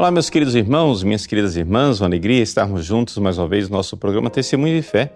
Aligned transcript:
Olá, 0.00 0.10
meus 0.10 0.30
queridos 0.30 0.54
irmãos, 0.54 1.02
minhas 1.02 1.26
queridas 1.26 1.56
irmãs, 1.56 2.00
uma 2.00 2.06
alegria 2.06 2.42
estarmos 2.42 2.86
juntos 2.86 3.18
mais 3.18 3.36
uma 3.36 3.46
vez 3.46 3.68
no 3.68 3.76
nosso 3.76 3.98
programa 3.98 4.30
Testemunho 4.30 4.74
de 4.74 4.80
Fé. 4.80 5.12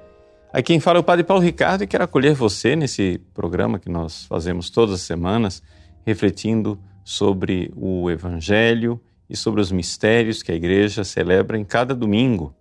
Aqui 0.52 0.74
quem 0.74 0.78
fala 0.78 0.98
é 0.98 1.00
o 1.00 1.02
Padre 1.02 1.24
Paulo 1.24 1.42
Ricardo 1.42 1.82
e 1.82 1.86
quero 1.86 2.04
acolher 2.04 2.34
você 2.34 2.76
nesse 2.76 3.18
programa 3.32 3.78
que 3.78 3.88
nós 3.88 4.26
fazemos 4.26 4.68
todas 4.68 4.96
as 4.96 5.00
semanas, 5.00 5.62
refletindo 6.04 6.78
sobre 7.02 7.72
o 7.74 8.10
Evangelho 8.10 9.00
e 9.26 9.34
sobre 9.34 9.62
os 9.62 9.72
mistérios 9.72 10.42
que 10.42 10.52
a 10.52 10.54
Igreja 10.54 11.02
celebra 11.02 11.56
em 11.56 11.64
cada 11.64 11.94
domingo. 11.94 12.54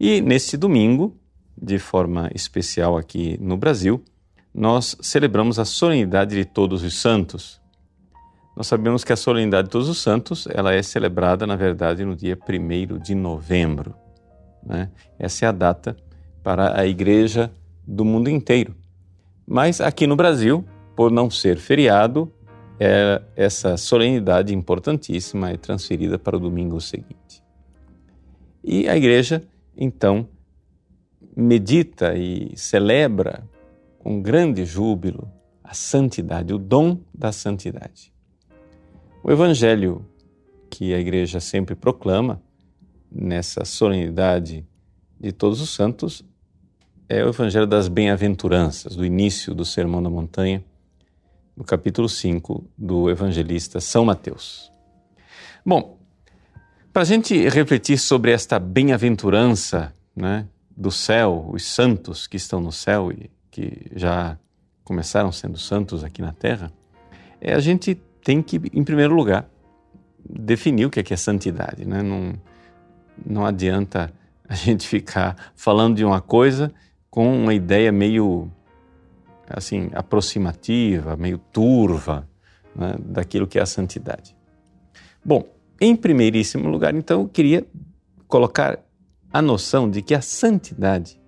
E 0.00 0.20
nesse 0.20 0.56
domingo, 0.56 1.16
de 1.56 1.78
forma 1.78 2.32
especial 2.34 2.96
aqui 2.96 3.38
no 3.40 3.56
Brasil, 3.56 4.02
nós 4.52 4.96
celebramos 5.00 5.60
a 5.60 5.64
solenidade 5.64 6.34
de 6.34 6.44
Todos 6.44 6.82
os 6.82 7.00
Santos. 7.00 7.60
Nós 8.56 8.68
sabemos 8.68 9.02
que 9.02 9.12
a 9.12 9.16
solenidade 9.16 9.66
de 9.66 9.72
Todos 9.72 9.88
os 9.88 9.98
Santos 9.98 10.46
ela 10.52 10.72
é 10.72 10.82
celebrada, 10.82 11.46
na 11.46 11.56
verdade, 11.56 12.04
no 12.04 12.14
dia 12.14 12.38
1 12.38 12.98
de 12.98 13.14
novembro. 13.14 13.94
Né? 14.64 14.90
Essa 15.18 15.46
é 15.46 15.48
a 15.48 15.52
data 15.52 15.96
para 16.42 16.78
a 16.78 16.86
igreja 16.86 17.50
do 17.86 18.04
mundo 18.04 18.30
inteiro. 18.30 18.74
Mas 19.46 19.80
aqui 19.80 20.06
no 20.06 20.14
Brasil, 20.14 20.64
por 20.94 21.10
não 21.10 21.28
ser 21.28 21.58
feriado, 21.58 22.32
é, 22.78 23.20
essa 23.36 23.76
solenidade 23.76 24.54
importantíssima 24.54 25.50
é 25.50 25.56
transferida 25.56 26.18
para 26.18 26.36
o 26.36 26.40
domingo 26.40 26.80
seguinte. 26.80 27.42
E 28.62 28.88
a 28.88 28.96
igreja, 28.96 29.42
então, 29.76 30.28
medita 31.36 32.14
e 32.14 32.52
celebra 32.56 33.44
com 33.98 34.22
grande 34.22 34.64
júbilo 34.64 35.30
a 35.62 35.74
santidade, 35.74 36.54
o 36.54 36.58
dom 36.58 37.00
da 37.12 37.32
santidade. 37.32 38.13
O 39.26 39.32
evangelho 39.32 40.04
que 40.68 40.92
a 40.92 40.98
igreja 40.98 41.40
sempre 41.40 41.74
proclama 41.74 42.42
nessa 43.10 43.64
solenidade 43.64 44.66
de 45.18 45.32
todos 45.32 45.62
os 45.62 45.70
santos 45.70 46.22
é 47.08 47.24
o 47.24 47.30
evangelho 47.30 47.66
das 47.66 47.88
bem-aventuranças, 47.88 48.94
do 48.94 49.02
início 49.02 49.54
do 49.54 49.64
Sermão 49.64 50.02
da 50.02 50.10
Montanha, 50.10 50.62
no 51.56 51.64
capítulo 51.64 52.06
5 52.06 52.68
do 52.76 53.08
evangelista 53.08 53.80
São 53.80 54.04
Mateus. 54.04 54.70
Bom, 55.64 55.98
para 56.92 57.00
a 57.00 57.06
gente 57.06 57.48
refletir 57.48 57.96
sobre 57.96 58.30
esta 58.30 58.58
bem-aventurança 58.58 59.94
né, 60.14 60.46
do 60.76 60.90
céu, 60.90 61.48
os 61.50 61.64
santos 61.64 62.26
que 62.26 62.36
estão 62.36 62.60
no 62.60 62.70
céu 62.70 63.10
e 63.10 63.30
que 63.50 63.90
já 63.96 64.38
começaram 64.84 65.32
sendo 65.32 65.56
santos 65.56 66.04
aqui 66.04 66.20
na 66.20 66.32
terra, 66.32 66.70
é 67.40 67.54
a 67.54 67.60
gente 67.60 67.98
tem 68.24 68.42
que, 68.42 68.60
em 68.72 68.82
primeiro 68.82 69.14
lugar, 69.14 69.48
definir 70.28 70.86
o 70.86 70.90
que 70.90 70.98
é, 70.98 71.02
que 71.02 71.12
é 71.12 71.16
santidade. 71.16 71.84
Né? 71.84 72.02
Não, 72.02 72.34
não 73.24 73.44
adianta 73.44 74.12
a 74.48 74.54
gente 74.54 74.88
ficar 74.88 75.52
falando 75.54 75.96
de 75.96 76.04
uma 76.04 76.20
coisa 76.20 76.72
com 77.10 77.32
uma 77.36 77.54
ideia 77.54 77.92
meio 77.92 78.50
assim 79.48 79.90
aproximativa, 79.92 81.16
meio 81.16 81.38
turva 81.38 82.26
né, 82.74 82.96
daquilo 82.98 83.46
que 83.46 83.58
é 83.58 83.62
a 83.62 83.66
santidade. 83.66 84.34
Bom, 85.22 85.46
em 85.80 85.94
primeiríssimo 85.94 86.68
lugar, 86.68 86.94
então, 86.94 87.22
eu 87.22 87.28
queria 87.28 87.66
colocar 88.26 88.78
a 89.32 89.42
noção 89.42 89.90
de 89.90 90.00
que 90.00 90.14
a 90.14 90.22
santidade, 90.22 91.20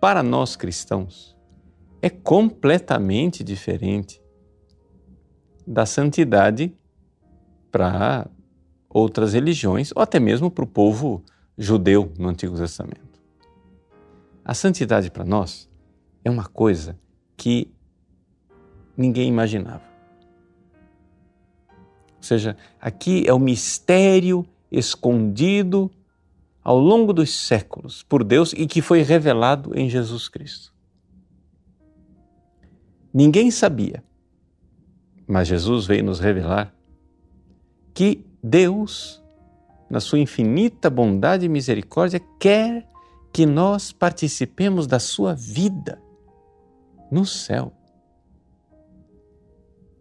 para 0.00 0.22
nós 0.22 0.54
cristãos, 0.54 1.36
é 2.00 2.08
completamente 2.08 3.42
diferente 3.42 4.20
da 5.66 5.84
santidade 5.84 6.72
para 7.70 8.26
outras 8.88 9.32
religiões 9.32 9.92
ou 9.94 10.00
até 10.00 10.20
mesmo 10.20 10.50
para 10.50 10.64
o 10.64 10.68
povo 10.68 11.22
judeu 11.58 12.12
no 12.18 12.28
Antigo 12.28 12.56
Testamento. 12.56 13.20
A 14.44 14.54
santidade 14.54 15.10
para 15.10 15.24
nós 15.24 15.68
é 16.24 16.30
uma 16.30 16.46
coisa 16.46 16.98
que 17.36 17.72
ninguém 18.96 19.28
imaginava. 19.28 19.82
Ou 22.16 22.22
seja, 22.22 22.56
aqui 22.80 23.24
é 23.26 23.32
o 23.32 23.38
mistério 23.38 24.46
escondido 24.70 25.90
ao 26.62 26.78
longo 26.78 27.12
dos 27.12 27.32
séculos 27.32 28.02
por 28.02 28.24
Deus 28.24 28.52
e 28.52 28.66
que 28.66 28.80
foi 28.80 29.02
revelado 29.02 29.78
em 29.78 29.88
Jesus 29.88 30.28
Cristo. 30.28 30.72
Ninguém 33.12 33.50
sabia 33.50 34.02
mas 35.26 35.48
Jesus 35.48 35.86
veio 35.86 36.04
nos 36.04 36.20
revelar 36.20 36.74
que 37.92 38.24
Deus, 38.42 39.22
na 39.90 40.00
sua 40.00 40.18
infinita 40.18 40.88
bondade 40.88 41.46
e 41.46 41.48
misericórdia, 41.48 42.20
quer 42.38 42.86
que 43.32 43.44
nós 43.44 43.92
participemos 43.92 44.86
da 44.86 44.98
sua 44.98 45.34
vida 45.34 46.00
no 47.10 47.26
céu. 47.26 47.72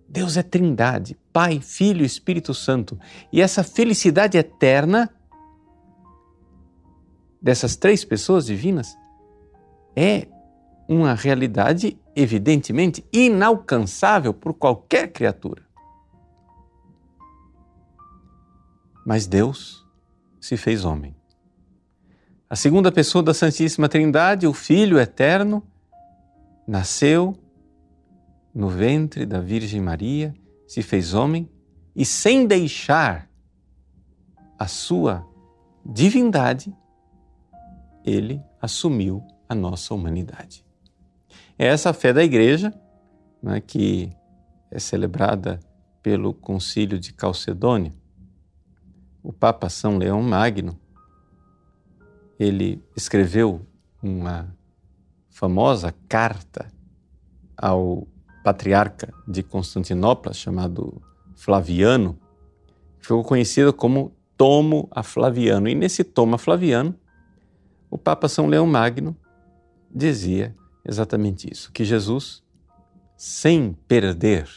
Deus 0.08 0.38
é 0.38 0.44
Trindade, 0.44 1.18
Pai, 1.34 1.59
Filho 1.59 2.03
e 2.03 2.06
Espírito 2.06 2.53
Santo. 2.53 2.97
E 3.34 3.42
essa 3.42 3.63
felicidade 3.63 4.38
eterna 4.38 5.09
dessas 7.42 7.75
três 7.75 8.06
pessoas 8.06 8.46
divinas 8.46 8.96
é 9.96 10.28
uma 10.88 11.13
realidade 11.13 12.00
evidentemente 12.16 13.06
inalcançável 13.12 14.34
por 14.34 14.53
qualquer 14.53 15.12
criatura. 15.12 15.64
Mas 19.06 19.28
Deus 19.28 19.86
se 20.40 20.58
fez 20.58 20.86
homem. 20.86 21.16
A 22.50 22.56
segunda 22.56 22.92
pessoa 22.92 23.24
da 23.24 23.34
Santíssima 23.34 23.90
Trindade, 23.90 24.48
o 24.48 24.54
Filho 24.54 25.00
eterno, 25.00 25.62
nasceu 26.68 27.38
no 28.54 28.70
ventre 28.70 29.25
da 29.25 29.42
Virgem 29.42 29.81
Maria, 29.81 30.34
se 30.68 30.81
fez 30.81 31.14
homem 31.14 31.50
e, 31.96 32.06
sem 32.06 32.48
deixar 32.48 33.30
a 34.58 34.68
sua 34.68 35.28
divindade, 35.86 36.75
ele 38.04 38.42
assumiu 38.62 39.22
a 39.48 39.54
nossa 39.54 39.94
humanidade. 39.94 40.65
É 41.58 41.68
essa 41.68 41.94
fé 41.94 42.12
da 42.12 42.24
Igreja, 42.24 42.74
né, 43.42 43.62
que 43.62 44.12
é 44.70 44.78
celebrada 44.78 45.60
pelo 46.04 46.34
Concílio 46.34 47.00
de 47.00 47.14
Calcedônia. 47.14 47.94
O 49.24 49.32
Papa 49.32 49.70
São 49.70 49.98
Leão 49.98 50.22
Magno, 50.22 50.78
ele 52.38 52.84
escreveu 52.96 53.66
uma 54.04 54.54
famosa 55.30 55.94
carta 56.10 56.72
ao 57.58 58.06
patriarca 58.44 59.14
de 59.26 59.42
Constantinopla, 59.42 60.34
chamado 60.34 61.02
Flaviano, 61.36 62.20
que 63.00 63.08
ficou 63.08 63.24
conhecida 63.24 63.72
como 63.72 64.14
Tomo 64.38 64.90
a 64.92 65.02
Flaviano. 65.02 65.70
E 65.70 65.74
nesse 65.74 66.04
Tomo 66.04 66.36
a 66.36 66.38
Flaviano, 66.38 66.94
o 67.90 67.98
Papa 67.98 68.28
São 68.28 68.48
Leão 68.48 68.68
Magno 68.68 69.16
dizia 69.90 70.54
exatamente 70.88 71.51
isso: 71.51 71.72
que 71.72 71.84
Jesus, 71.84 72.44
sem 73.18 73.73
perder 73.88 74.47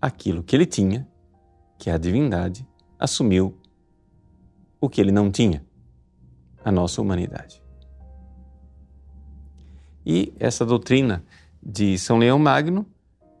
aquilo 0.00 0.42
que 0.42 0.54
ele 0.54 0.66
tinha, 0.66 1.06
que 1.78 1.90
é 1.90 1.92
a 1.92 1.98
divindade, 1.98 2.66
assumiu 2.98 3.58
o 4.80 4.88
que 4.88 5.00
ele 5.00 5.12
não 5.12 5.30
tinha, 5.30 5.64
a 6.64 6.70
nossa 6.70 7.00
humanidade. 7.00 7.62
E 10.04 10.32
essa 10.38 10.64
doutrina 10.64 11.24
de 11.62 11.98
São 11.98 12.18
Leão 12.18 12.38
Magno 12.38 12.86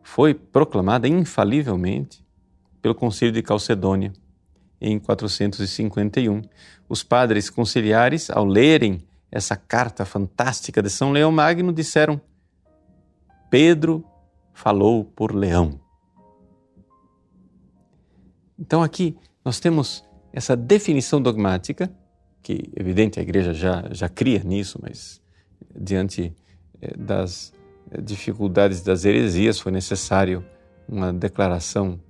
foi 0.02 0.34
proclamada 0.34 1.08
infalivelmente 1.08 2.24
pelo 2.82 2.94
Concílio 2.94 3.32
de 3.32 3.42
Calcedônia 3.42 4.12
em 4.80 4.98
451. 4.98 6.42
Os 6.88 7.02
padres 7.02 7.50
conciliares, 7.50 8.30
ao 8.30 8.44
lerem 8.44 9.02
essa 9.30 9.56
carta 9.56 10.04
fantástica 10.04 10.82
de 10.82 10.90
São 10.90 11.12
Leão 11.12 11.30
Magno, 11.30 11.72
disseram: 11.72 12.20
Pedro 13.48 14.04
falou 14.52 15.04
por 15.04 15.34
Leão. 15.34 15.80
Então 18.58 18.82
aqui 18.82 19.16
nós 19.44 19.58
temos 19.58 20.04
essa 20.32 20.56
definição 20.56 21.20
dogmática, 21.20 21.90
que 22.42 22.70
evidente 22.76 23.18
a 23.18 23.22
igreja 23.22 23.54
já, 23.54 23.84
já 23.90 24.08
cria 24.08 24.42
nisso, 24.44 24.78
mas 24.82 25.20
diante 25.74 26.34
eh, 26.80 26.96
das 26.96 27.52
eh, 27.90 28.00
dificuldades 28.00 28.82
das 28.82 29.04
heresias 29.04 29.58
foi 29.58 29.72
necessário 29.72 30.44
uma 30.88 31.12
declaração 31.12 32.00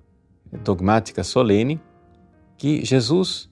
dogmática 0.65 1.23
solene 1.23 1.81
que 2.57 2.85
Jesus 2.85 3.51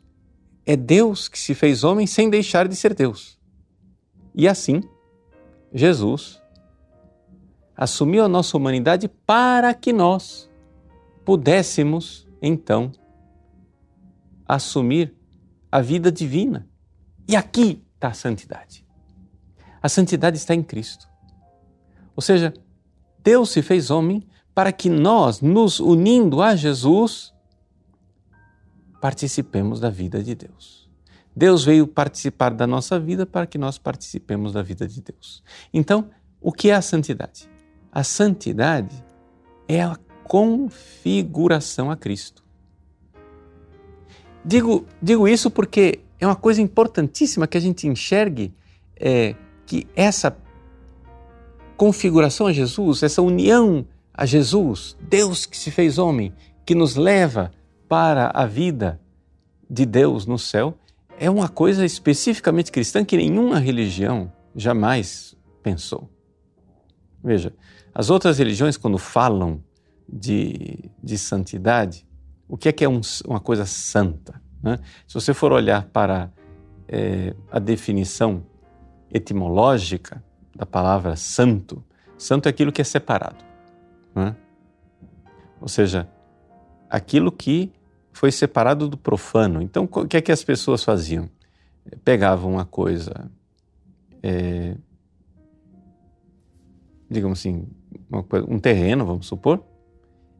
é 0.66 0.76
Deus 0.76 1.28
que 1.28 1.38
se 1.38 1.54
fez 1.54 1.84
homem 1.84 2.06
sem 2.06 2.28
deixar 2.28 2.68
de 2.68 2.76
ser 2.76 2.94
Deus. 2.94 3.37
E 4.38 4.46
assim, 4.46 4.80
Jesus 5.74 6.40
assumiu 7.76 8.24
a 8.24 8.28
nossa 8.28 8.56
humanidade 8.56 9.08
para 9.26 9.74
que 9.74 9.92
nós 9.92 10.48
pudéssemos, 11.24 12.28
então, 12.40 12.92
assumir 14.46 15.12
a 15.72 15.80
vida 15.80 16.12
divina. 16.12 16.68
E 17.26 17.34
aqui 17.34 17.84
está 17.96 18.08
a 18.08 18.14
santidade. 18.14 18.86
A 19.82 19.88
santidade 19.88 20.36
está 20.36 20.54
em 20.54 20.62
Cristo. 20.62 21.08
Ou 22.14 22.22
seja, 22.22 22.54
Deus 23.24 23.50
se 23.50 23.60
fez 23.60 23.90
homem 23.90 24.24
para 24.54 24.70
que 24.70 24.88
nós, 24.88 25.40
nos 25.40 25.80
unindo 25.80 26.40
a 26.40 26.54
Jesus, 26.54 27.34
participemos 29.00 29.80
da 29.80 29.90
vida 29.90 30.22
de 30.22 30.36
Deus. 30.36 30.77
Deus 31.38 31.64
veio 31.64 31.86
participar 31.86 32.50
da 32.50 32.66
nossa 32.66 32.98
vida 32.98 33.24
para 33.24 33.46
que 33.46 33.56
nós 33.56 33.78
participemos 33.78 34.52
da 34.52 34.60
vida 34.60 34.88
de 34.88 35.00
Deus. 35.00 35.40
Então, 35.72 36.10
o 36.40 36.50
que 36.50 36.68
é 36.68 36.74
a 36.74 36.82
santidade? 36.82 37.48
A 37.92 38.02
santidade 38.02 39.04
é 39.68 39.80
a 39.80 39.96
configuração 40.24 41.92
a 41.92 41.96
Cristo. 41.96 42.42
Digo, 44.44 44.84
digo 45.00 45.28
isso 45.28 45.48
porque 45.48 46.00
é 46.18 46.26
uma 46.26 46.34
coisa 46.34 46.60
importantíssima 46.60 47.46
que 47.46 47.56
a 47.56 47.60
gente 47.60 47.86
enxergue 47.86 48.52
é, 48.96 49.36
que 49.64 49.86
essa 49.94 50.36
configuração 51.76 52.48
a 52.48 52.52
Jesus, 52.52 53.04
essa 53.04 53.22
união 53.22 53.86
a 54.12 54.26
Jesus, 54.26 54.96
Deus 55.00 55.46
que 55.46 55.56
se 55.56 55.70
fez 55.70 55.98
homem, 55.98 56.34
que 56.66 56.74
nos 56.74 56.96
leva 56.96 57.52
para 57.88 58.32
a 58.34 58.44
vida 58.44 59.00
de 59.70 59.86
Deus 59.86 60.26
no 60.26 60.36
céu, 60.36 60.76
é 61.18 61.28
uma 61.28 61.48
coisa 61.48 61.84
especificamente 61.84 62.70
cristã 62.70 63.04
que 63.04 63.16
nenhuma 63.16 63.58
religião 63.58 64.32
jamais 64.54 65.36
pensou. 65.62 66.08
Veja, 67.22 67.52
as 67.94 68.10
outras 68.10 68.38
religiões, 68.38 68.76
quando 68.76 68.98
falam 68.98 69.62
de, 70.08 70.90
de 71.02 71.18
santidade, 71.18 72.06
o 72.48 72.56
que 72.56 72.68
é 72.68 72.72
que 72.72 72.84
é 72.84 72.88
um, 72.88 73.00
uma 73.26 73.40
coisa 73.40 73.66
santa? 73.66 74.40
Né? 74.62 74.78
Se 75.06 75.14
você 75.14 75.34
for 75.34 75.52
olhar 75.52 75.84
para 75.86 76.32
é, 76.86 77.34
a 77.50 77.58
definição 77.58 78.46
etimológica 79.12 80.22
da 80.54 80.64
palavra 80.64 81.16
santo, 81.16 81.84
santo 82.16 82.46
é 82.46 82.50
aquilo 82.50 82.72
que 82.72 82.80
é 82.80 82.84
separado. 82.84 83.44
Né? 84.14 84.34
Ou 85.60 85.68
seja, 85.68 86.08
aquilo 86.88 87.32
que 87.32 87.72
foi 88.18 88.32
separado 88.32 88.88
do 88.88 88.96
profano. 88.98 89.62
Então, 89.62 89.84
o 89.84 90.06
que 90.08 90.16
é 90.16 90.20
que 90.20 90.32
as 90.32 90.42
pessoas 90.42 90.82
faziam? 90.82 91.30
Pegavam 92.04 92.50
uma 92.50 92.64
coisa, 92.64 93.30
é, 94.20 94.76
digamos 97.08 97.38
assim, 97.38 97.68
coisa, 98.28 98.44
um 98.50 98.58
terreno, 98.58 99.06
vamos 99.06 99.26
supor, 99.26 99.64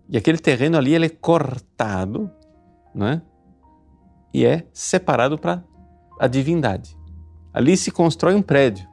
e 0.08 0.16
aquele 0.16 0.38
terreno 0.38 0.76
ali 0.76 0.92
ele 0.92 1.06
é 1.06 1.08
cortado, 1.08 2.28
né? 2.92 3.22
E 4.34 4.44
é 4.44 4.66
separado 4.72 5.38
para 5.38 5.62
a 6.18 6.26
divindade. 6.26 6.98
Ali 7.52 7.76
se 7.76 7.92
constrói 7.92 8.34
um 8.34 8.42
prédio. 8.42 8.88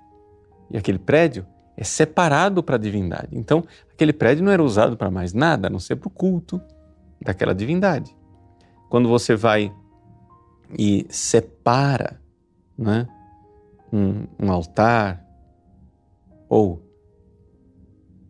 E 0.69 0.77
aquele 0.77 0.99
prédio 0.99 1.43
é 1.75 1.83
separado 1.83 2.61
para 2.61 2.75
a 2.75 2.79
divindade. 2.79 3.29
Então, 3.31 3.63
aquele 3.91 4.13
prédio 4.13 4.45
não 4.45 4.51
era 4.51 4.63
usado 4.63 4.95
para 4.95 5.09
mais 5.09 5.33
nada, 5.33 5.67
a 5.67 5.71
não 5.71 5.79
ser 5.79 5.95
para 5.95 6.07
o 6.07 6.11
culto 6.11 6.61
daquela 7.19 7.55
divindade. 7.55 8.15
Quando 8.95 9.09
você 9.09 9.35
vai 9.35 9.75
e 10.79 11.05
separa 11.09 12.17
né, 12.77 13.05
um, 13.91 14.25
um 14.39 14.49
altar 14.49 15.21
ou 16.47 16.81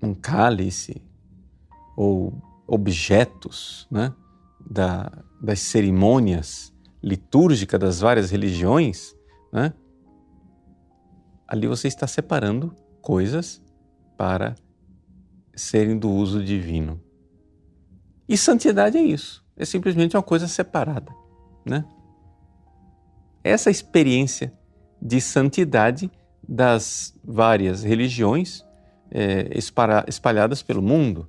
um 0.01 0.15
cálice 0.15 1.03
ou 1.95 2.33
objetos 2.65 3.88
né, 3.91 4.12
da, 4.59 5.12
das 5.39 5.59
cerimônias 5.59 6.73
litúrgicas 7.00 7.79
das 7.79 8.00
várias 8.00 8.31
religiões, 8.31 9.15
né, 9.53 9.71
ali 11.47 11.67
você 11.67 11.88
está 11.88 12.07
separando 12.07 12.73
coisas 13.03 13.62
para 14.17 14.56
serem 15.56 15.95
do 15.95 16.09
uso 16.09 16.44
divino. 16.44 17.00
E 18.27 18.35
santidade 18.35 18.97
é 18.97 19.03
isso, 19.03 19.44
é 19.57 19.65
simplesmente 19.65 20.15
uma 20.15 20.23
coisa 20.23 20.47
separada, 20.47 21.11
né? 21.65 21.85
Essa 23.43 23.69
experiência 23.69 24.51
de 25.01 25.21
santidade 25.21 26.11
das 26.47 27.13
várias 27.23 27.83
religiões 27.83 28.65
é, 29.11 29.49
espalhadas 30.07 30.61
pelo 30.61 30.81
mundo. 30.81 31.27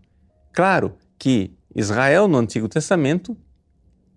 Claro 0.52 0.96
que 1.18 1.54
Israel, 1.74 2.26
no 2.26 2.38
Antigo 2.38 2.68
Testamento, 2.68 3.36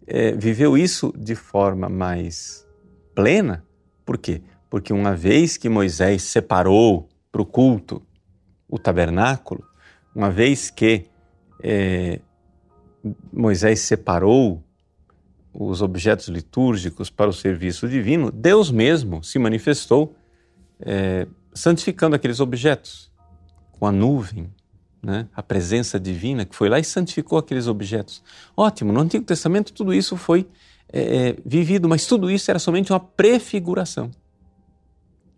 é, 0.07 0.31
viveu 0.31 0.77
isso 0.77 1.13
de 1.17 1.35
forma 1.35 1.89
mais 1.89 2.65
plena. 3.13 3.65
Por 4.05 4.17
quê? 4.17 4.41
Porque 4.69 4.93
uma 4.93 5.15
vez 5.15 5.57
que 5.57 5.67
Moisés 5.67 6.23
separou 6.23 7.09
para 7.31 7.41
o 7.41 7.45
culto 7.45 8.01
o 8.67 8.79
tabernáculo, 8.79 9.63
uma 10.15 10.29
vez 10.29 10.69
que 10.69 11.05
é, 11.61 12.21
Moisés 13.31 13.81
separou 13.81 14.63
os 15.53 15.81
objetos 15.81 16.27
litúrgicos 16.27 17.09
para 17.09 17.29
o 17.29 17.33
serviço 17.33 17.87
divino, 17.87 18.31
Deus 18.31 18.71
mesmo 18.71 19.23
se 19.23 19.39
manifestou 19.39 20.15
é, 20.79 21.27
santificando 21.53 22.15
aqueles 22.15 22.39
objetos 22.39 23.11
com 23.71 23.85
a 23.85 23.91
nuvem, 23.91 24.49
né? 25.01 25.27
a 25.35 25.41
presença 25.41 25.99
divina 25.99 26.45
que 26.45 26.55
foi 26.55 26.69
lá 26.69 26.79
e 26.79 26.83
santificou 26.83 27.37
aqueles 27.37 27.67
objetos. 27.67 28.23
Ótimo, 28.55 28.91
no 28.91 28.99
Antigo 28.99 29.25
Testamento 29.25 29.73
tudo 29.73 29.93
isso 29.93 30.15
foi 30.15 30.47
é, 30.91 31.29
é 31.29 31.35
vivido, 31.45 31.87
mas 31.89 32.05
tudo 32.05 32.29
isso 32.29 32.49
era 32.49 32.59
somente 32.59 32.91
uma 32.91 32.99
prefiguração. 32.99 34.11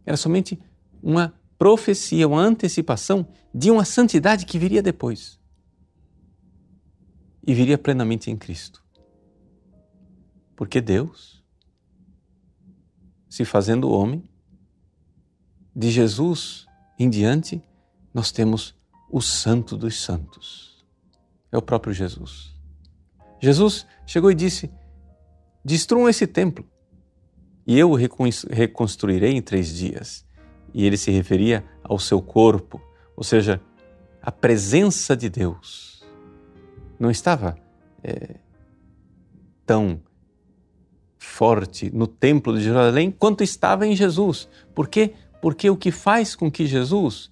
Era 0.06 0.18
somente 0.18 0.59
uma 1.01 1.33
profecia, 1.57 2.27
uma 2.27 2.41
antecipação 2.41 3.27
de 3.53 3.69
uma 3.69 3.85
santidade 3.85 4.45
que 4.45 4.57
viria 4.57 4.81
depois. 4.81 5.41
E 7.46 7.54
viria 7.54 7.78
plenamente 7.78 8.30
em 8.30 8.38
Cristo. 8.38 8.84
Porque 10.56 10.80
Deus, 10.80 11.44
se 13.30 13.44
fazendo 13.44 13.90
homem, 13.90 14.24
de 15.76 15.90
Jesus 15.90 16.66
em 17.00 17.10
diante, 17.10 17.62
nós 18.14 18.32
temos 18.32 18.76
o 19.10 19.22
Santo 19.22 19.76
dos 19.76 20.02
Santos. 20.02 20.86
É 21.52 21.58
o 21.58 21.62
próprio 21.62 21.94
Jesus. 21.94 22.54
Jesus 23.42 23.88
chegou 24.06 24.32
e 24.32 24.36
disse: 24.36 24.72
Destruam 25.64 26.08
esse 26.08 26.28
templo 26.28 26.66
e 27.66 27.78
eu 27.78 27.92
o 27.92 27.95
reconstruirei 27.95 29.31
em 29.31 29.42
três 29.42 29.74
dias 29.74 30.26
e 30.74 30.86
ele 30.86 30.98
se 30.98 31.12
referia 31.12 31.66
ao 31.83 32.00
seu 32.00 32.21
corpo, 32.21 32.81
ou 33.16 33.24
seja, 33.24 33.62
a 34.21 34.31
presença 34.31 35.16
de 35.16 35.30
Deus 35.30 35.91
não 37.02 37.10
estava 37.10 37.58
é, 38.04 38.36
tão 39.66 40.00
forte 41.18 41.90
no 41.92 42.06
templo 42.06 42.56
de 42.56 42.64
Jerusalém 42.64 43.10
quanto 43.10 43.44
estava 43.44 43.88
em 43.88 43.96
Jesus. 43.96 44.48
Por 44.76 44.88
quê? 44.88 45.16
Porque 45.42 45.68
o 45.68 45.76
que 45.76 45.90
faz 45.90 46.36
com 46.36 46.52
que 46.52 46.68
Jesus, 46.68 47.31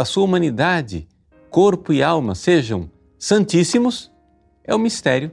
a 0.00 0.06
sua 0.06 0.24
humanidade, 0.24 1.06
corpo 1.50 1.92
e 1.92 2.02
alma 2.02 2.34
sejam 2.34 2.90
santíssimos 3.18 4.10
é 4.64 4.74
o 4.74 4.78
mistério. 4.78 5.32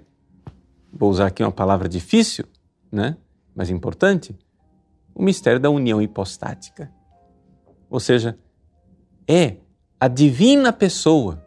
Vou 0.92 1.10
usar 1.10 1.28
aqui 1.28 1.42
uma 1.42 1.50
palavra 1.50 1.88
difícil, 1.88 2.44
né? 2.92 3.16
mas 3.56 3.70
importante: 3.70 4.38
o 5.16 5.24
mistério 5.24 5.62
da 5.62 5.70
união 5.70 6.01
hipostática. 6.01 6.92
Ou 7.90 8.01
seja, 8.01 8.38
é 9.25 9.56
a 9.98 10.10
divina 10.10 10.74
pessoa 10.74 11.42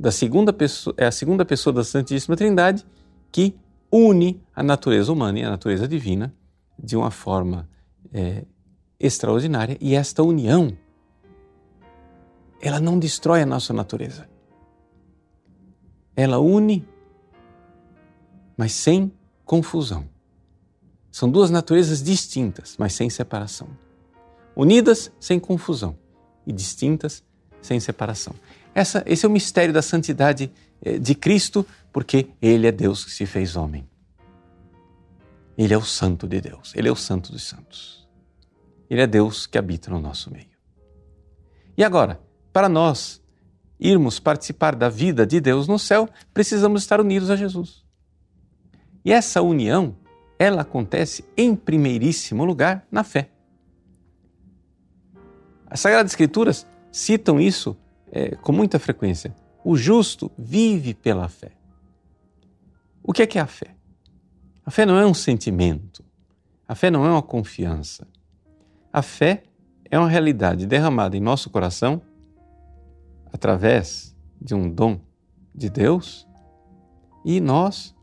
da 0.00 0.10
segunda 0.10 0.52
pessoa, 0.52 0.94
é 0.96 1.06
a 1.06 1.12
segunda 1.12 1.44
pessoa 1.44 1.72
da 1.72 1.84
Santíssima 1.84 2.36
Trindade 2.36 2.86
que 3.30 3.54
une 3.92 4.42
a 4.54 4.62
natureza 4.62 5.12
humana 5.12 5.38
e 5.38 5.44
a 5.44 5.50
natureza 5.50 5.86
divina 5.86 6.34
de 6.78 6.96
uma 6.96 7.10
forma 7.10 7.68
é, 8.12 8.44
extraordinária. 8.98 9.76
E 9.80 9.94
esta 9.94 10.22
união, 10.22 10.76
ela 12.60 12.80
não 12.80 12.98
destrói 12.98 13.42
a 13.42 13.46
nossa 13.46 13.74
natureza. 13.74 14.28
Ela 16.16 16.38
une, 16.38 16.86
mas 18.56 18.72
sem 18.72 19.12
confusão. 19.44 20.08
São 21.12 21.30
duas 21.30 21.50
naturezas 21.50 22.02
distintas, 22.02 22.76
mas 22.78 22.94
sem 22.94 23.10
separação 23.10 23.68
unidas 24.54 25.10
sem 25.18 25.38
confusão 25.38 25.96
e 26.46 26.52
distintas 26.52 27.22
sem 27.62 27.78
separação. 27.78 28.34
Essa, 28.74 29.02
esse 29.06 29.24
é 29.26 29.28
o 29.28 29.32
mistério 29.32 29.74
da 29.74 29.82
santidade 29.82 30.50
eh, 30.82 30.98
de 30.98 31.14
Cristo, 31.14 31.66
porque 31.92 32.28
Ele 32.40 32.66
é 32.66 32.72
Deus 32.72 33.04
que 33.04 33.10
se 33.10 33.26
fez 33.26 33.56
homem. 33.56 33.88
Ele 35.58 35.74
é 35.74 35.78
o 35.78 35.82
Santo 35.82 36.26
de 36.26 36.40
Deus, 36.40 36.72
Ele 36.74 36.88
é 36.88 36.92
o 36.92 36.96
Santo 36.96 37.32
dos 37.32 37.42
Santos. 37.42 38.08
Ele 38.88 39.02
é 39.02 39.06
Deus 39.06 39.46
que 39.46 39.58
habita 39.58 39.90
no 39.90 40.00
nosso 40.00 40.32
meio. 40.32 40.50
E 41.76 41.84
agora, 41.84 42.20
para 42.52 42.68
nós 42.68 43.22
irmos 43.78 44.20
participar 44.20 44.74
da 44.74 44.88
vida 44.88 45.26
de 45.26 45.40
Deus 45.40 45.66
no 45.66 45.78
céu, 45.78 46.08
precisamos 46.34 46.82
estar 46.82 47.00
unidos 47.00 47.30
a 47.30 47.36
Jesus. 47.36 47.84
E 49.04 49.12
essa 49.12 49.40
união 49.40 49.96
ela 50.38 50.62
acontece 50.62 51.24
em 51.36 51.54
primeiríssimo 51.54 52.44
lugar 52.44 52.86
na 52.90 53.04
fé. 53.04 53.30
As 55.66 55.80
Sagradas 55.80 56.12
Escrituras 56.12 56.66
citam 56.90 57.40
isso 57.40 57.76
é, 58.10 58.34
com 58.36 58.52
muita 58.52 58.78
frequência. 58.78 59.34
O 59.64 59.76
justo 59.76 60.30
vive 60.38 60.94
pela 60.94 61.28
fé. 61.28 61.52
O 63.02 63.12
que 63.12 63.22
é 63.22 63.26
que 63.26 63.38
é 63.38 63.42
a 63.42 63.46
fé? 63.46 63.74
A 64.64 64.70
fé 64.70 64.86
não 64.86 64.96
é 64.98 65.06
um 65.06 65.14
sentimento. 65.14 66.04
A 66.66 66.74
fé 66.74 66.90
não 66.90 67.04
é 67.04 67.10
uma 67.10 67.22
confiança. 67.22 68.06
A 68.92 69.02
fé 69.02 69.44
é 69.90 69.98
uma 69.98 70.08
realidade 70.08 70.66
derramada 70.66 71.16
em 71.16 71.20
nosso 71.20 71.50
coração 71.50 72.00
através 73.32 74.16
de 74.40 74.54
um 74.54 74.68
dom 74.70 75.00
de 75.54 75.68
Deus 75.68 76.26
e 77.24 77.40
nós, 77.40 77.94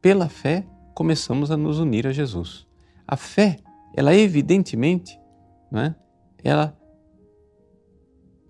pela 0.00 0.28
fé, 0.28 0.66
começamos 0.94 1.50
a 1.50 1.56
nos 1.56 1.78
unir 1.78 2.06
a 2.06 2.12
Jesus. 2.12 2.66
A 3.06 3.16
fé, 3.16 3.58
ela 3.94 4.14
evidentemente, 4.14 5.18
é? 5.72 5.94
ela 6.42 6.76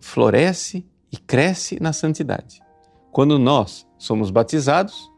floresce 0.00 0.86
e 1.14 1.16
cresce 1.16 1.80
na 1.80 1.92
santidade. 1.92 2.60
Quando 3.12 3.38
nós 3.38 3.86
somos 3.96 4.32
batizados, 4.32 5.08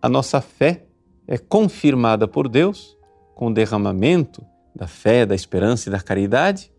a 0.00 0.08
nossa 0.08 0.40
fé 0.40 0.86
é 1.26 1.36
confirmada 1.36 2.28
por 2.28 2.48
Deus 2.48 2.96
com 3.34 3.48
o 3.48 3.52
derramamento 3.52 4.46
da 4.72 4.86
fé, 4.86 5.26
da 5.26 5.34
esperança 5.34 5.88
e 5.88 5.92
da 5.92 6.00
caridade, 6.00 6.72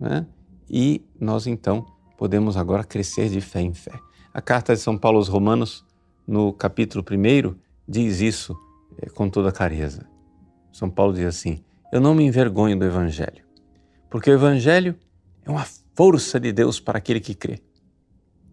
né? 0.00 0.26
e 0.68 1.06
nós 1.20 1.46
então 1.46 1.86
podemos 2.18 2.56
agora 2.56 2.82
crescer 2.82 3.28
de 3.28 3.40
fé 3.40 3.60
em 3.60 3.72
fé. 3.72 3.92
A 4.34 4.42
carta 4.42 4.74
de 4.74 4.80
São 4.80 4.98
Paulo 4.98 5.18
aos 5.18 5.28
Romanos, 5.28 5.86
no 6.26 6.52
capítulo 6.52 7.04
1, 7.08 7.54
diz 7.86 8.20
isso 8.20 8.56
é, 9.00 9.08
com 9.08 9.30
toda 9.30 9.52
clareza. 9.52 10.04
São 10.72 10.90
Paulo 10.90 11.12
diz 11.12 11.26
assim: 11.26 11.62
Eu 11.92 12.00
não 12.00 12.12
me 12.12 12.24
envergonho 12.24 12.76
do 12.76 12.84
Evangelho, 12.84 13.44
porque 14.10 14.28
o 14.30 14.34
Evangelho 14.34 14.96
é 15.44 15.50
uma 15.50 15.64
força 15.96 16.38
de 16.38 16.52
Deus 16.52 16.78
para 16.78 16.98
aquele 16.98 17.20
que 17.20 17.34
crê. 17.34 17.60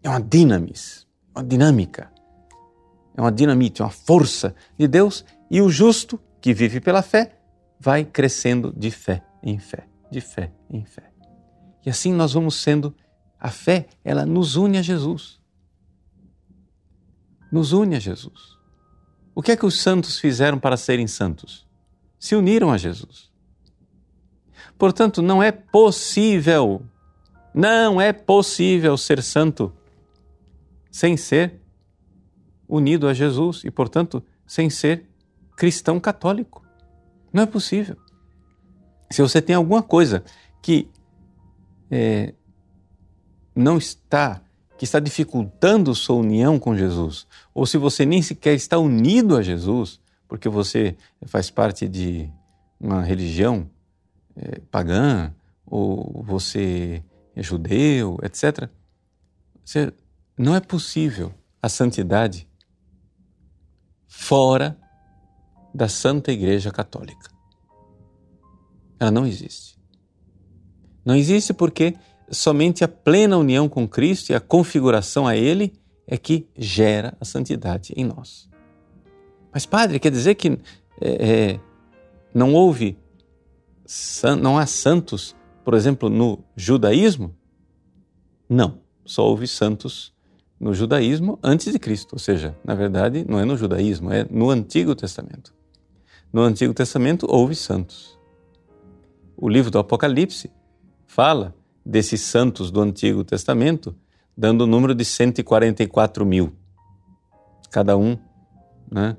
É 0.01 0.09
uma 0.09 0.21
dinamis, 0.21 1.05
uma 1.35 1.43
dinâmica, 1.43 2.11
é 3.15 3.21
uma 3.21 3.31
dinamite, 3.31 3.81
uma 3.81 3.89
força 3.89 4.55
de 4.77 4.87
Deus 4.87 5.23
e 5.51 5.61
o 5.61 5.69
justo 5.69 6.19
que 6.41 6.53
vive 6.53 6.79
pela 6.79 7.01
fé 7.01 7.37
vai 7.79 8.03
crescendo 8.05 8.73
de 8.75 8.89
fé 8.89 9.23
em 9.43 9.59
fé, 9.59 9.87
de 10.09 10.21
fé 10.21 10.51
em 10.69 10.83
fé. 10.83 11.11
E 11.85 11.89
assim 11.89 12.13
nós 12.13 12.33
vamos 12.33 12.55
sendo, 12.55 12.95
a 13.39 13.49
fé, 13.49 13.87
ela 14.03 14.25
nos 14.25 14.55
une 14.55 14.77
a 14.77 14.81
Jesus. 14.81 15.39
Nos 17.51 17.73
une 17.73 17.95
a 17.95 17.99
Jesus. 17.99 18.57
O 19.35 19.41
que 19.41 19.51
é 19.51 19.57
que 19.57 19.65
os 19.65 19.81
santos 19.81 20.17
fizeram 20.17 20.57
para 20.57 20.77
serem 20.77 21.07
santos? 21.07 21.67
Se 22.17 22.35
uniram 22.35 22.71
a 22.71 22.77
Jesus. 22.77 23.31
Portanto, 24.77 25.21
não 25.21 25.43
é 25.43 25.51
possível, 25.51 26.85
não 27.53 28.01
é 28.01 28.11
possível 28.11 28.97
ser 28.97 29.21
santo 29.21 29.71
sem 30.91 31.15
ser 31.15 31.61
unido 32.67 33.07
a 33.07 33.13
Jesus 33.13 33.63
e, 33.63 33.69
portanto, 33.69 34.23
sem 34.45 34.69
ser 34.69 35.07
cristão 35.55 35.99
católico. 35.99 36.65
Não 37.31 37.43
é 37.43 37.45
possível. 37.45 37.97
Se 39.11 39.21
você 39.21 39.41
tem 39.41 39.55
alguma 39.55 39.83
coisa 39.83 40.23
que 40.61 40.89
é, 41.91 42.33
não 43.55 43.77
está, 43.77 44.41
que 44.77 44.85
está 44.85 44.99
dificultando 44.99 45.93
sua 45.93 46.15
união 46.15 46.57
com 46.57 46.75
Jesus, 46.75 47.27
ou 47.53 47.65
se 47.65 47.77
você 47.77 48.05
nem 48.05 48.21
sequer 48.21 48.55
está 48.55 48.79
unido 48.79 49.37
a 49.37 49.41
Jesus, 49.43 49.99
porque 50.27 50.49
você 50.49 50.95
faz 51.27 51.51
parte 51.51 51.87
de 51.87 52.29
uma 52.79 53.03
religião 53.03 53.69
é, 54.35 54.59
pagã, 54.71 55.31
ou 55.65 56.23
você 56.23 57.03
é 57.35 57.43
judeu, 57.43 58.17
etc., 58.21 58.69
você, 59.63 59.93
não 60.37 60.55
é 60.55 60.59
possível 60.59 61.33
a 61.61 61.69
santidade 61.69 62.47
fora 64.07 64.77
da 65.73 65.87
Santa 65.87 66.31
Igreja 66.31 66.71
Católica. 66.71 67.31
Ela 68.99 69.09
não 69.09 69.25
existe. 69.25 69.79
Não 71.05 71.15
existe 71.15 71.53
porque 71.53 71.95
somente 72.29 72.83
a 72.83 72.87
plena 72.87 73.37
união 73.37 73.67
com 73.67 73.87
Cristo 73.87 74.31
e 74.31 74.35
a 74.35 74.39
configuração 74.39 75.27
a 75.27 75.35
Ele 75.35 75.73
é 76.05 76.17
que 76.17 76.47
gera 76.57 77.15
a 77.19 77.25
santidade 77.25 77.93
em 77.95 78.05
nós. 78.05 78.49
Mas, 79.51 79.65
padre, 79.65 79.99
quer 79.99 80.11
dizer 80.11 80.35
que 80.35 80.57
é, 81.01 81.51
é, 81.51 81.59
não 82.33 82.53
houve, 82.53 82.97
não 84.41 84.57
há 84.57 84.65
santos, 84.65 85.35
por 85.63 85.73
exemplo, 85.73 86.09
no 86.09 86.39
judaísmo? 86.55 87.35
Não, 88.49 88.79
só 89.05 89.25
houve 89.25 89.47
santos 89.47 90.13
no 90.59 90.73
judaísmo 90.73 91.37
antes 91.43 91.71
de 91.71 91.79
Cristo, 91.79 92.13
ou 92.13 92.19
seja, 92.19 92.55
na 92.63 92.73
verdade, 92.73 93.25
não 93.27 93.39
é 93.39 93.45
no 93.45 93.57
judaísmo, 93.57 94.11
é 94.11 94.25
no 94.29 94.49
Antigo 94.49 94.95
Testamento. 94.95 95.53
No 96.31 96.41
Antigo 96.41 96.73
Testamento 96.73 97.27
houve 97.29 97.55
santos. 97.55 98.17
O 99.35 99.49
livro 99.49 99.69
do 99.69 99.77
Apocalipse 99.77 100.51
fala 101.05 101.53
desses 101.85 102.21
santos 102.21 102.71
do 102.71 102.81
Antigo 102.81 103.23
Testamento, 103.23 103.95
dando 104.35 104.61
o 104.61 104.67
número 104.67 104.95
de 104.95 105.05
144 105.05 106.25
mil. 106.25 106.53
Cada 107.69 107.97
um, 107.97 108.17
né, 108.91 109.17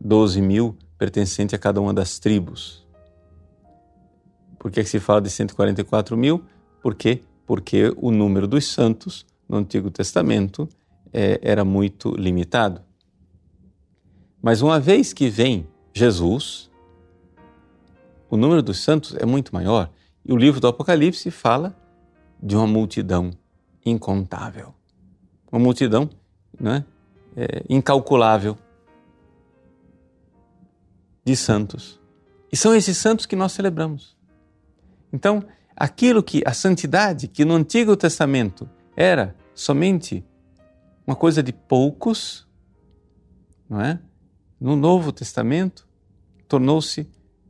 12 0.00 0.38
é, 0.38 0.42
mil 0.42 0.76
pertencente 0.98 1.54
a 1.54 1.58
cada 1.58 1.80
uma 1.80 1.92
das 1.92 2.18
tribos. 2.18 2.85
Por 4.66 4.72
que, 4.72 4.82
se 4.82 4.98
fala 4.98 5.20
de 5.20 5.30
144 5.30 6.16
mil? 6.16 6.42
Por 6.82 6.96
quê? 6.96 7.20
Porque 7.46 7.94
o 7.96 8.10
número 8.10 8.48
dos 8.48 8.66
santos 8.66 9.24
no 9.48 9.58
Antigo 9.58 9.92
Testamento 9.92 10.68
é, 11.12 11.38
era 11.40 11.64
muito 11.64 12.10
limitado. 12.16 12.82
Mas 14.42 14.62
uma 14.62 14.80
vez 14.80 15.12
que 15.12 15.28
vem 15.28 15.68
Jesus, 15.94 16.68
o 18.28 18.36
número 18.36 18.60
dos 18.60 18.80
santos 18.80 19.14
é 19.14 19.24
muito 19.24 19.54
maior 19.54 19.88
e 20.24 20.32
o 20.32 20.36
livro 20.36 20.58
do 20.58 20.66
Apocalipse 20.66 21.30
fala 21.30 21.72
de 22.42 22.56
uma 22.56 22.66
multidão 22.66 23.30
incontável. 23.84 24.74
Uma 25.52 25.60
multidão 25.60 26.10
né, 26.58 26.84
é, 27.36 27.62
incalculável 27.68 28.58
de 31.24 31.36
santos. 31.36 32.00
E 32.52 32.56
são 32.56 32.74
esses 32.74 32.96
santos 32.96 33.26
que 33.26 33.36
nós 33.36 33.52
celebramos. 33.52 34.15
Então, 35.16 35.42
aquilo 35.74 36.22
que 36.22 36.42
a 36.44 36.52
santidade 36.52 37.26
que 37.26 37.42
no 37.42 37.54
Antigo 37.54 37.96
Testamento 37.96 38.68
era 38.94 39.34
somente 39.54 40.22
uma 41.06 41.16
coisa 41.16 41.42
de 41.42 41.54
poucos, 41.54 42.46
não 43.66 43.80
é? 43.80 43.98
No 44.60 44.76
Novo 44.76 45.10
Testamento 45.12 45.88
tornou-se 46.46 47.08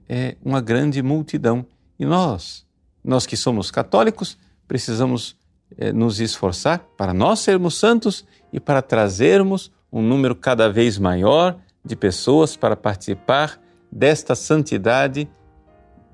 é, 0.08 0.37
uma 0.44 0.61
grande 0.61 1.02
multidão. 1.02 1.66
E 1.99 2.06
nós, 2.06 2.64
nós 3.02 3.26
que 3.26 3.37
somos 3.37 3.73
católicos, 3.73 4.38
precisamos 4.68 5.37
é, 5.76 5.92
nos 5.92 6.20
esforçar 6.20 6.78
para 6.96 7.12
nós 7.12 7.40
sermos 7.40 7.75
santos 7.76 8.25
e 8.52 8.61
para 8.61 8.80
trazermos 8.80 9.73
um 9.90 10.00
número 10.02 10.37
cada 10.37 10.70
vez 10.70 10.99
maior 10.99 11.58
de 11.85 11.96
pessoas 11.96 12.56
para 12.56 12.76
participar 12.76 13.61
desta 13.90 14.37
santidade 14.37 15.28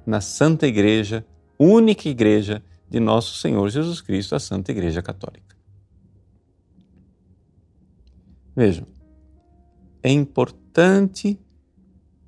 na 0.07 0.23
Santa 0.23 0.67
Igreja, 0.67 1.27
única 1.63 2.09
Igreja 2.09 2.63
de 2.89 2.99
nosso 2.99 3.37
Senhor 3.37 3.69
Jesus 3.71 4.01
Cristo, 4.01 4.35
a 4.35 4.41
Santa 4.41 4.73
Igreja 4.73 5.03
Católica. 5.03 5.57
Vejam, 8.55 8.87
é 10.03 10.11
importante 10.11 11.39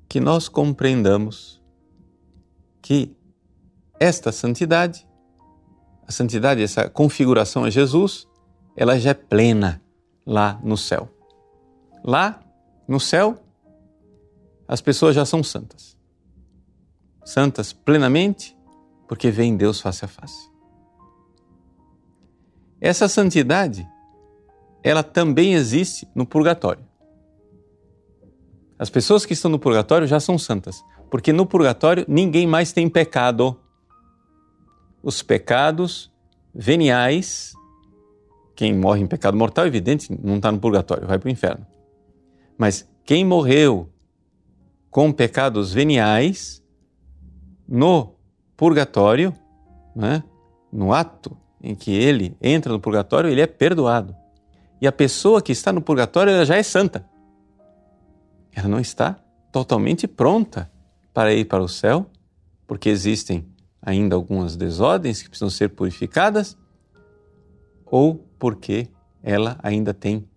que 0.07 0.19
nós 0.19 0.47
compreendamos 0.47 1.61
que 2.81 3.15
esta 3.99 4.31
santidade, 4.31 5.07
a 6.07 6.11
santidade, 6.11 6.63
essa 6.63 6.89
configuração 6.89 7.63
a 7.63 7.69
Jesus, 7.69 8.27
ela 8.75 8.97
já 8.97 9.11
é 9.11 9.13
plena 9.13 9.81
lá 10.25 10.59
no 10.63 10.77
céu. 10.77 11.09
Lá 12.03 12.39
no 12.87 12.99
céu, 12.99 13.43
as 14.67 14.81
pessoas 14.81 15.15
já 15.15 15.25
são 15.25 15.43
santas. 15.43 15.97
Santas 17.23 17.73
plenamente, 17.73 18.55
porque 19.07 19.31
veem 19.31 19.55
Deus 19.55 19.79
face 19.79 20.05
a 20.05 20.07
face. 20.07 20.49
Essa 22.79 23.07
santidade, 23.07 23.87
ela 24.83 25.03
também 25.03 25.53
existe 25.53 26.07
no 26.13 26.25
purgatório. 26.25 26.83
As 28.77 28.89
pessoas 28.89 29.25
que 29.25 29.33
estão 29.33 29.49
no 29.49 29.57
purgatório 29.57 30.07
já 30.07 30.19
são 30.19 30.37
santas, 30.37 30.83
porque 31.09 31.31
no 31.31 31.45
purgatório 31.45 32.05
ninguém 32.07 32.45
mais 32.45 32.73
tem 32.73 32.89
pecado. 32.89 33.59
Os 35.01 35.21
pecados 35.21 36.11
veniais, 36.53 37.53
quem 38.55 38.73
morre 38.73 39.01
em 39.01 39.07
pecado 39.07 39.37
mortal, 39.37 39.65
evidente, 39.65 40.11
não 40.21 40.37
está 40.37 40.51
no 40.51 40.59
purgatório, 40.59 41.07
vai 41.07 41.17
para 41.17 41.27
o 41.27 41.31
inferno. 41.31 41.65
Mas 42.57 42.87
quem 43.03 43.23
morreu 43.23 43.89
com 44.89 45.11
pecados 45.11 45.73
veniais 45.73 46.63
no 47.67 48.15
purgatório, 48.55 49.33
né? 49.95 50.23
no 50.71 50.93
ato 50.93 51.35
em 51.61 51.73
que 51.73 51.91
ele 51.91 52.35
entra 52.41 52.71
no 52.71 52.79
purgatório, 52.79 53.29
ele 53.29 53.41
é 53.41 53.47
perdoado. 53.47 54.15
E 54.81 54.87
a 54.87 54.91
pessoa 54.91 55.41
que 55.41 55.51
está 55.51 55.71
no 55.71 55.81
purgatório 55.81 56.31
ela 56.31 56.45
já 56.45 56.55
é 56.55 56.63
santa. 56.63 57.09
Ela 58.53 58.67
não 58.67 58.79
está 58.79 59.17
totalmente 59.51 60.07
pronta 60.07 60.71
para 61.13 61.33
ir 61.33 61.45
para 61.45 61.63
o 61.63 61.67
céu, 61.67 62.07
porque 62.67 62.89
existem 62.89 63.47
ainda 63.81 64.15
algumas 64.15 64.55
desordens 64.55 65.21
que 65.21 65.29
precisam 65.29 65.49
ser 65.49 65.69
purificadas, 65.69 66.57
ou 67.85 68.15
porque 68.37 68.89
ela 69.23 69.57
ainda 69.63 69.93
tem 69.93 70.27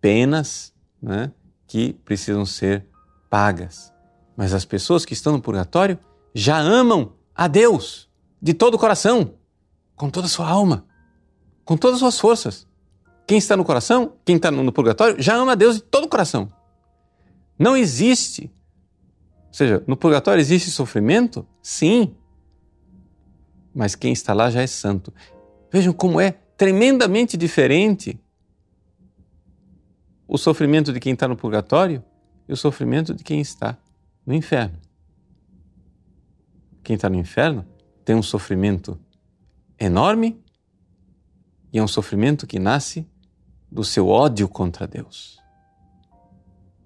penas 0.00 0.74
né, 1.00 1.30
que 1.66 1.92
precisam 2.04 2.44
ser 2.44 2.86
pagas. 3.30 3.92
Mas 4.36 4.52
as 4.52 4.64
pessoas 4.64 5.04
que 5.04 5.12
estão 5.12 5.32
no 5.32 5.40
purgatório 5.40 5.98
já 6.34 6.58
amam 6.58 7.12
a 7.34 7.48
Deus 7.48 8.08
de 8.40 8.54
todo 8.54 8.74
o 8.74 8.78
coração, 8.78 9.34
com 9.94 10.10
toda 10.10 10.26
a 10.26 10.30
sua 10.30 10.48
alma, 10.48 10.86
com 11.64 11.76
todas 11.76 11.96
as 11.96 12.00
suas 12.00 12.20
forças. 12.20 12.66
Quem 13.26 13.38
está 13.38 13.56
no 13.56 13.64
coração, 13.64 14.14
quem 14.24 14.36
está 14.36 14.50
no 14.50 14.72
purgatório, 14.72 15.22
já 15.22 15.34
ama 15.36 15.52
a 15.52 15.54
Deus 15.54 15.76
de 15.76 15.82
todo 15.82 16.04
o 16.04 16.08
coração. 16.08 16.52
Não 17.58 17.76
existe. 17.76 18.50
Ou 19.48 19.54
seja, 19.54 19.84
no 19.86 19.96
purgatório 19.96 20.40
existe 20.40 20.70
sofrimento? 20.70 21.46
Sim. 21.62 22.14
Mas 23.74 23.94
quem 23.94 24.12
está 24.12 24.34
lá 24.34 24.50
já 24.50 24.60
é 24.60 24.66
santo. 24.66 25.12
Vejam 25.70 25.92
como 25.92 26.20
é 26.20 26.32
tremendamente 26.56 27.36
diferente 27.36 28.20
o 30.26 30.36
sofrimento 30.36 30.92
de 30.92 31.00
quem 31.00 31.12
está 31.12 31.28
no 31.28 31.36
purgatório 31.36 32.02
e 32.48 32.52
o 32.52 32.56
sofrimento 32.56 33.14
de 33.14 33.22
quem 33.22 33.40
está 33.40 33.78
no 34.26 34.34
inferno. 34.34 34.78
Quem 36.82 36.96
está 36.96 37.08
no 37.08 37.16
inferno 37.16 37.66
tem 38.04 38.16
um 38.16 38.22
sofrimento 38.22 38.98
enorme 39.78 40.42
e 41.72 41.78
é 41.78 41.82
um 41.82 41.88
sofrimento 41.88 42.46
que 42.46 42.58
nasce 42.58 43.06
do 43.70 43.84
seu 43.84 44.08
ódio 44.08 44.48
contra 44.48 44.86
Deus. 44.86 45.40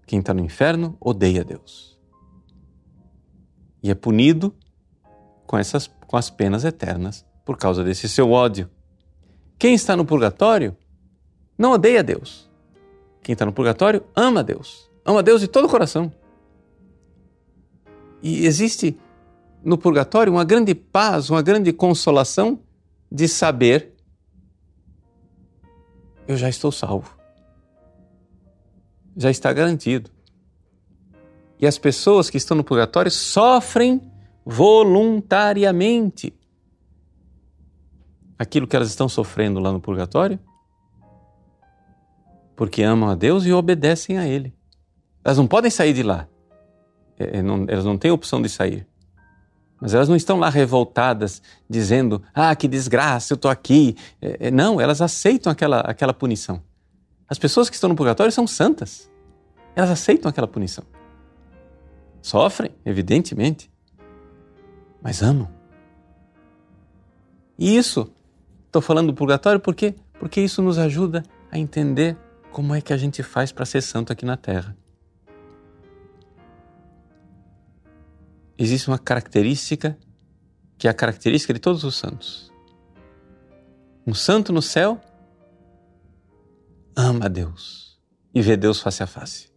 Quem 0.07 0.21
está 0.21 0.33
no 0.33 0.41
inferno 0.41 0.97
odeia 1.01 1.45
Deus 1.45 1.97
e 3.87 3.91
é 3.91 3.95
punido 3.95 4.53
com, 5.47 5.57
essas, 5.57 5.87
com 6.09 6.17
as 6.17 6.29
penas 6.29 6.65
eternas 6.65 7.25
por 7.45 7.57
causa 7.57 7.85
desse 7.85 8.09
seu 8.09 8.33
ódio. 8.33 8.69
Quem 9.57 9.75
está 9.75 9.97
no 9.97 10.05
purgatório 10.05 10.77
não 11.57 11.71
odeia 11.71 12.03
Deus. 12.03 12.51
Quem 13.23 13.33
está 13.33 13.47
no 13.47 13.53
purgatório 13.53 14.05
ama 14.15 14.43
Deus. 14.43 14.91
Ama 15.05 15.23
Deus 15.23 15.41
de 15.41 15.47
todo 15.47 15.67
o 15.67 15.69
coração. 15.69 16.13
E 18.21 18.45
existe 18.45 18.99
no 19.67 19.77
purgatório 19.77 20.33
uma 20.33 20.45
grande 20.45 20.77
paz, 20.77 21.29
uma 21.29 21.43
grande 21.43 21.73
consolação 21.73 22.61
de 23.11 23.27
saber 23.27 23.97
eu 26.29 26.37
já 26.37 26.49
estou 26.49 26.71
salvo. 26.71 27.17
Já 29.17 29.31
está 29.31 29.53
garantido. 29.53 30.11
E 31.59 31.67
as 31.67 31.79
pessoas 31.79 32.31
que 32.31 32.37
estão 32.37 32.57
no 32.57 32.63
purgatório 32.63 33.11
sofrem 33.11 34.01
voluntariamente 34.45 36.33
aquilo 38.39 38.67
que 38.67 38.77
elas 38.77 38.89
estão 38.89 39.09
sofrendo 39.09 39.59
lá 39.59 39.73
no 39.73 39.81
purgatório, 39.81 40.39
porque 42.55 42.83
amam 42.83 43.09
a 43.09 43.15
Deus 43.15 43.47
e 43.47 43.53
obedecem 43.53 44.19
a 44.19 44.27
Ele. 44.29 44.55
Elas 45.25 45.39
não 45.39 45.47
podem 45.47 45.71
sair 45.71 45.93
de 45.93 46.03
lá. 46.03 46.29
É, 47.19 47.39
é, 47.39 47.39
elas 47.39 47.85
não 47.85 47.97
têm 47.97 48.11
opção 48.11 48.43
de 48.43 48.49
sair. 48.49 48.87
Mas 49.81 49.95
elas 49.95 50.09
não 50.09 50.17
estão 50.17 50.39
lá 50.39 50.49
revoltadas, 50.49 51.43
dizendo: 51.69 52.23
Ah, 52.35 52.55
que 52.57 52.67
desgraça, 52.67 53.33
eu 53.33 53.37
estou 53.37 53.51
aqui. 53.51 53.97
É, 54.21 54.51
não, 54.51 54.81
elas 54.81 55.03
aceitam 55.03 55.53
aquela, 55.53 55.81
aquela 55.81 56.15
punição. 56.15 56.63
As 57.29 57.39
pessoas 57.39 57.69
que 57.69 57.75
estão 57.75 57.89
no 57.89 57.97
purgatório 57.97 58.33
são 58.33 58.47
santas. 58.47 59.11
Elas 59.75 59.91
aceitam 59.91 60.29
aquela 60.29 60.47
punição. 60.49 60.85
Sofrem, 62.23 62.71
evidentemente, 62.85 63.71
mas 65.03 65.23
amam. 65.23 65.49
E 67.59 67.77
isso, 67.77 68.11
estou 68.67 68.83
falando 68.83 69.09
do 69.09 69.15
purgatório 69.15 69.61
porque 69.61 69.95
porque 70.19 70.41
isso 70.41 70.63
nos 70.63 70.79
ajuda 70.79 71.23
a 71.51 71.59
entender 71.59 72.17
como 72.51 72.75
é 72.75 72.81
que 72.81 72.93
a 72.93 72.97
gente 72.97 73.23
faz 73.23 73.53
para 73.53 73.67
ser 73.67 73.83
santo 73.83 74.13
aqui 74.13 74.25
na 74.25 74.37
Terra. 74.37 74.77
Existe 78.59 78.89
uma 78.89 78.99
característica 78.99 79.99
que 80.79 80.87
é 80.87 80.91
a 80.91 80.95
característica 80.95 81.55
de 81.55 81.61
todos 81.61 81.85
os 81.85 81.97
santos. 81.97 82.53
Um 84.07 84.15
santo 84.15 84.53
no 84.53 84.63
céu 84.63 85.01
ama 86.95 87.27
a 87.27 87.29
Deus 87.29 87.99
e 88.35 88.41
vê 88.41 88.57
Deus 88.57 88.81
face 88.81 89.03
a 89.03 89.07
face. 89.07 89.49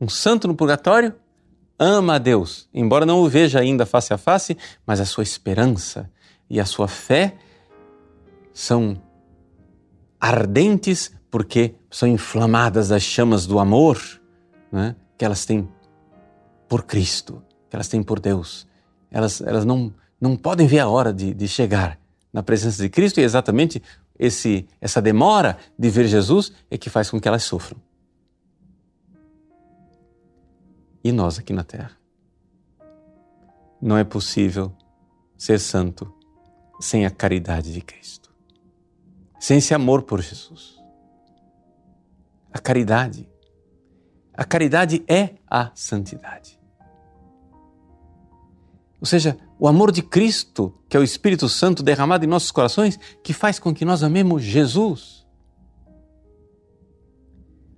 Um 0.00 0.08
santo 0.08 0.48
no 0.48 0.54
purgatório 0.54 1.14
ama 1.78 2.14
a 2.14 2.18
Deus, 2.18 2.68
embora 2.72 3.04
não 3.04 3.20
o 3.20 3.28
veja 3.28 3.60
ainda 3.60 3.84
face 3.84 4.14
a 4.14 4.18
face, 4.18 4.56
mas 4.86 5.00
a 5.00 5.04
sua 5.04 5.22
esperança 5.22 6.10
e 6.48 6.60
a 6.60 6.64
sua 6.64 6.88
fé 6.88 7.36
são 8.52 9.00
ardentes 10.20 11.12
porque 11.30 11.74
são 11.90 12.08
inflamadas 12.08 12.88
das 12.88 13.02
chamas 13.02 13.46
do 13.46 13.58
amor 13.58 14.00
né, 14.70 14.94
que 15.18 15.24
elas 15.24 15.44
têm 15.44 15.68
por 16.68 16.84
Cristo 16.84 17.42
que 17.74 17.76
elas 17.76 17.88
têm 17.88 18.04
por 18.04 18.20
Deus. 18.20 18.68
Elas, 19.10 19.40
elas 19.40 19.64
não, 19.64 19.92
não 20.20 20.36
podem 20.36 20.64
ver 20.64 20.78
a 20.78 20.88
hora 20.88 21.12
de, 21.12 21.34
de 21.34 21.48
chegar 21.48 21.98
na 22.32 22.40
presença 22.40 22.80
de 22.80 22.88
Cristo 22.88 23.18
e 23.18 23.24
exatamente 23.24 23.82
esse, 24.16 24.68
essa 24.80 25.02
demora 25.02 25.58
de 25.76 25.90
ver 25.90 26.06
Jesus 26.06 26.52
é 26.70 26.78
que 26.78 26.88
faz 26.88 27.10
com 27.10 27.20
que 27.20 27.26
elas 27.26 27.42
sofram. 27.42 27.80
E 31.02 31.10
nós 31.10 31.36
aqui 31.36 31.52
na 31.52 31.64
Terra? 31.64 31.90
Não 33.82 33.98
é 33.98 34.04
possível 34.04 34.72
ser 35.36 35.58
santo 35.58 36.14
sem 36.80 37.04
a 37.04 37.10
caridade 37.10 37.72
de 37.72 37.80
Cristo, 37.80 38.32
sem 39.40 39.58
esse 39.58 39.74
amor 39.74 40.02
por 40.02 40.22
Jesus. 40.22 40.80
A 42.52 42.58
caridade. 42.60 43.28
A 44.32 44.44
caridade 44.44 45.04
é 45.08 45.34
a 45.50 45.72
santidade. 45.74 46.62
Ou 49.04 49.06
seja, 49.06 49.36
o 49.58 49.68
amor 49.68 49.92
de 49.92 50.00
Cristo, 50.00 50.72
que 50.88 50.96
é 50.96 51.00
o 51.00 51.02
Espírito 51.02 51.46
Santo 51.46 51.82
derramado 51.82 52.24
em 52.24 52.26
nossos 52.26 52.50
corações, 52.50 52.98
que 53.22 53.34
faz 53.34 53.58
com 53.58 53.74
que 53.74 53.84
nós 53.84 54.02
amemos 54.02 54.42
Jesus. 54.42 55.26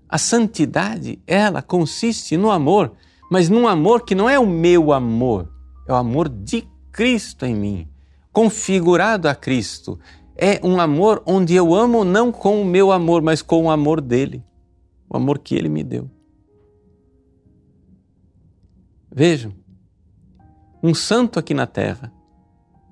A 0.08 0.18
santidade, 0.18 1.20
ela 1.26 1.60
consiste 1.60 2.36
no 2.36 2.48
amor, 2.48 2.92
mas 3.28 3.48
num 3.48 3.66
amor 3.66 4.04
que 4.04 4.14
não 4.14 4.30
é 4.30 4.38
o 4.38 4.46
meu 4.46 4.92
amor, 4.92 5.52
é 5.88 5.92
o 5.92 5.96
amor 5.96 6.28
de 6.28 6.62
Cristo 6.92 7.44
em 7.44 7.56
mim, 7.56 7.88
configurado 8.32 9.28
a 9.28 9.34
Cristo. 9.34 9.98
É 10.36 10.60
um 10.62 10.78
amor 10.80 11.24
onde 11.26 11.56
eu 11.56 11.74
amo 11.74 12.04
não 12.04 12.30
com 12.30 12.62
o 12.62 12.64
meu 12.64 12.92
amor, 12.92 13.20
mas 13.20 13.42
com 13.42 13.64
o 13.64 13.70
amor 13.72 14.00
dele, 14.00 14.44
o 15.10 15.16
amor 15.16 15.40
que 15.40 15.56
ele 15.56 15.68
me 15.68 15.82
deu. 15.82 16.08
Vejam, 19.10 19.65
um 20.86 20.94
santo 20.94 21.38
aqui 21.38 21.52
na 21.52 21.66
terra. 21.66 22.12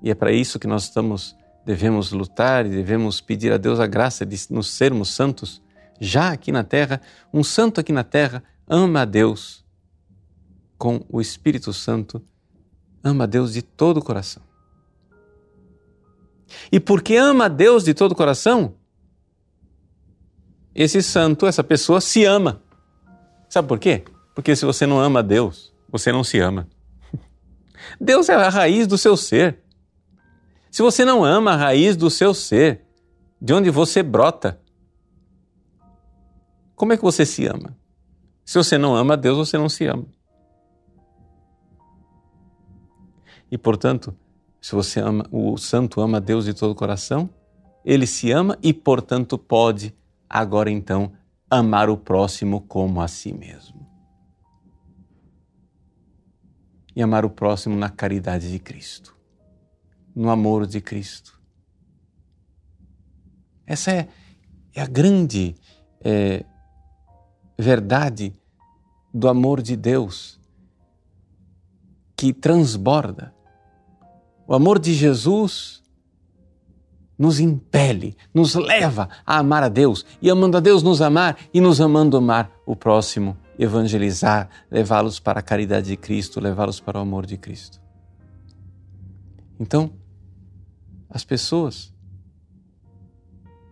E 0.03 0.11
é 0.11 0.15
para 0.15 0.31
isso 0.31 0.59
que 0.59 0.67
nós 0.67 0.83
estamos 0.83 1.35
devemos 1.65 2.11
lutar 2.11 2.65
e 2.65 2.69
devemos 2.69 3.19
pedir 3.19 3.51
a 3.51 3.57
Deus 3.57 3.79
a 3.79 3.87
graça 3.87 4.23
de 4.23 4.37
nos 4.51 4.69
sermos 4.69 5.09
santos 5.09 5.63
já 5.99 6.31
aqui 6.31 6.51
na 6.51 6.63
terra. 6.63 7.01
Um 7.33 7.43
santo 7.43 7.79
aqui 7.79 7.91
na 7.91 8.03
terra 8.03 8.43
ama 8.67 9.01
a 9.01 9.05
Deus 9.05 9.65
com 10.77 11.03
o 11.09 11.21
Espírito 11.21 11.73
Santo, 11.73 12.21
ama 13.03 13.23
a 13.23 13.27
Deus 13.27 13.53
de 13.53 13.61
todo 13.61 13.97
o 13.97 14.03
coração. 14.03 14.43
E 16.71 16.79
porque 16.79 17.15
ama 17.15 17.45
a 17.45 17.47
Deus 17.47 17.85
de 17.85 17.93
todo 17.93 18.11
o 18.11 18.15
coração, 18.15 18.75
esse 20.75 21.01
santo, 21.01 21.47
essa 21.47 21.63
pessoa 21.63 22.01
se 22.01 22.25
ama. 22.25 22.61
Sabe 23.49 23.67
por 23.67 23.79
quê? 23.79 24.03
Porque 24.35 24.55
se 24.55 24.65
você 24.65 24.85
não 24.85 24.99
ama 24.99 25.19
a 25.19 25.23
Deus, 25.23 25.73
você 25.89 26.11
não 26.11 26.23
se 26.23 26.37
ama. 26.39 26.67
Deus 27.99 28.29
é 28.29 28.35
a 28.35 28.49
raiz 28.49 28.87
do 28.87 28.97
seu 28.97 29.15
ser. 29.15 29.59
Se 30.71 30.81
você 30.81 31.05
não 31.05 31.23
ama 31.23 31.51
a 31.53 31.55
raiz 31.55 31.95
do 31.95 32.09
seu 32.09 32.33
ser, 32.33 32.85
de 33.41 33.53
onde 33.53 33.69
você 33.69 34.03
brota, 34.03 34.59
como 36.75 36.93
é 36.93 36.97
que 36.97 37.03
você 37.03 37.25
se 37.25 37.45
ama? 37.45 37.77
Se 38.43 38.57
você 38.57 38.77
não 38.77 38.95
ama 38.95 39.13
a 39.13 39.17
Deus, 39.17 39.37
você 39.37 39.57
não 39.57 39.69
se 39.69 39.85
ama. 39.85 40.05
E 43.49 43.57
portanto, 43.57 44.15
se 44.59 44.73
você 44.73 44.99
ama, 44.99 45.25
o 45.31 45.57
santo 45.57 46.01
ama 46.01 46.17
a 46.17 46.19
Deus 46.19 46.45
de 46.45 46.53
todo 46.53 46.71
o 46.71 46.75
coração, 46.75 47.29
ele 47.85 48.07
se 48.07 48.31
ama 48.31 48.57
e, 48.63 48.73
portanto, 48.73 49.37
pode 49.37 49.95
agora 50.27 50.71
então 50.71 51.13
amar 51.49 51.89
o 51.89 51.95
próximo 51.95 52.61
como 52.61 52.99
a 52.99 53.07
si 53.07 53.31
mesmo. 53.31 53.84
E 56.95 57.01
amar 57.01 57.25
o 57.25 57.29
próximo 57.29 57.75
na 57.75 57.89
caridade 57.89 58.51
de 58.51 58.59
Cristo, 58.59 59.15
no 60.15 60.29
amor 60.29 60.65
de 60.65 60.79
Cristo. 60.79 61.39
Essa 63.67 63.91
é, 63.91 64.07
é 64.73 64.81
a 64.81 64.87
grande 64.87 65.55
é, 66.01 66.45
verdade 67.57 68.33
do 69.13 69.27
amor 69.27 69.61
de 69.61 69.75
Deus 69.75 70.39
que 72.15 72.31
transborda. 72.31 73.33
O 74.47 74.53
amor 74.53 74.79
de 74.79 74.93
Jesus 74.93 75.83
nos 77.17 77.39
impele, 77.39 78.15
nos 78.33 78.55
leva 78.55 79.09
a 79.25 79.39
amar 79.39 79.63
a 79.63 79.69
Deus 79.69 80.05
e 80.21 80.29
amando 80.29 80.57
a 80.57 80.59
Deus 80.59 80.83
nos 80.83 81.01
amar 81.01 81.37
e 81.53 81.59
nos 81.59 81.79
amando 81.81 82.17
amar 82.17 82.51
o 82.65 82.75
próximo, 82.75 83.37
evangelizar, 83.57 84.49
levá-los 84.69 85.19
para 85.19 85.39
a 85.39 85.43
caridade 85.43 85.87
de 85.87 85.97
Cristo, 85.97 86.39
levá-los 86.39 86.79
para 86.79 86.97
o 86.97 87.01
amor 87.01 87.25
de 87.25 87.37
Cristo. 87.37 87.81
Então, 89.59 89.93
as 91.09 91.23
pessoas 91.23 91.93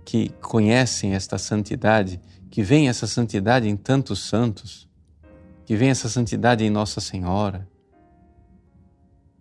que 0.06 0.30
conhecem 0.42 1.14
esta 1.14 1.38
santidade, 1.38 2.22
que 2.50 2.62
veem 2.62 2.88
essa 2.88 3.08
santidade 3.08 3.68
em 3.68 3.76
tantos 3.76 4.20
santos, 4.20 4.88
que 5.66 5.76
veem 5.76 5.92
essa 5.92 6.10
santidade 6.10 6.64
em 6.64 6.70
Nossa 6.70 7.02
Senhora, 7.02 7.68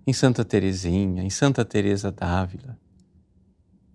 em 0.07 0.13
Santa 0.13 0.45
Teresinha, 0.45 1.23
em 1.23 1.31
Santa 1.31 1.65
Teresa 1.65 2.11
d'Ávila, 2.11 2.79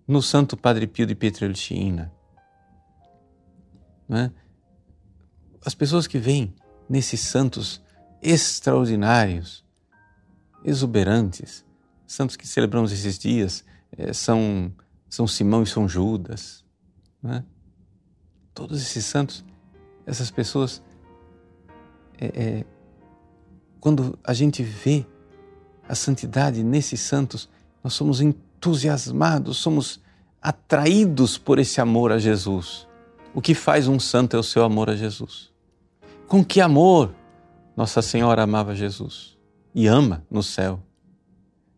no 0.06 0.22
Santo 0.22 0.56
Padre 0.56 0.86
Pio 0.86 1.06
de 1.06 1.14
Pietrelcina. 1.14 2.12
Né? 4.08 4.32
As 5.64 5.74
pessoas 5.74 6.06
que 6.06 6.18
veem 6.18 6.54
nesses 6.88 7.20
santos 7.20 7.82
extraordinários, 8.22 9.64
exuberantes, 10.64 11.64
santos 12.06 12.36
que 12.36 12.46
celebramos 12.46 12.92
esses 12.92 13.18
dias, 13.18 13.64
é, 13.96 14.12
são, 14.12 14.72
são 15.08 15.26
Simão 15.26 15.62
e 15.62 15.66
São 15.66 15.88
Judas. 15.88 16.64
Né? 17.22 17.44
Todos 18.54 18.80
esses 18.80 19.04
santos, 19.04 19.44
essas 20.06 20.30
pessoas, 20.30 20.82
é, 22.18 22.26
é, 22.26 22.64
quando 23.80 24.18
a 24.24 24.32
gente 24.32 24.62
vê 24.62 25.06
a 25.88 25.94
santidade 25.94 26.62
nesses 26.62 27.00
santos, 27.00 27.48
nós 27.82 27.94
somos 27.94 28.20
entusiasmados, 28.20 29.58
somos 29.58 30.00
atraídos 30.40 31.38
por 31.38 31.58
esse 31.58 31.80
amor 31.80 32.10
a 32.10 32.18
Jesus. 32.18 32.87
O 33.38 33.40
que 33.40 33.54
faz 33.54 33.86
um 33.86 34.00
santo 34.00 34.34
é 34.34 34.40
o 34.40 34.42
seu 34.42 34.64
amor 34.64 34.90
a 34.90 34.96
Jesus. 34.96 35.52
Com 36.26 36.44
que 36.44 36.60
amor 36.60 37.14
Nossa 37.76 38.02
Senhora 38.02 38.42
amava 38.42 38.74
Jesus 38.74 39.38
e 39.72 39.86
ama 39.86 40.26
no 40.28 40.42
céu. 40.42 40.82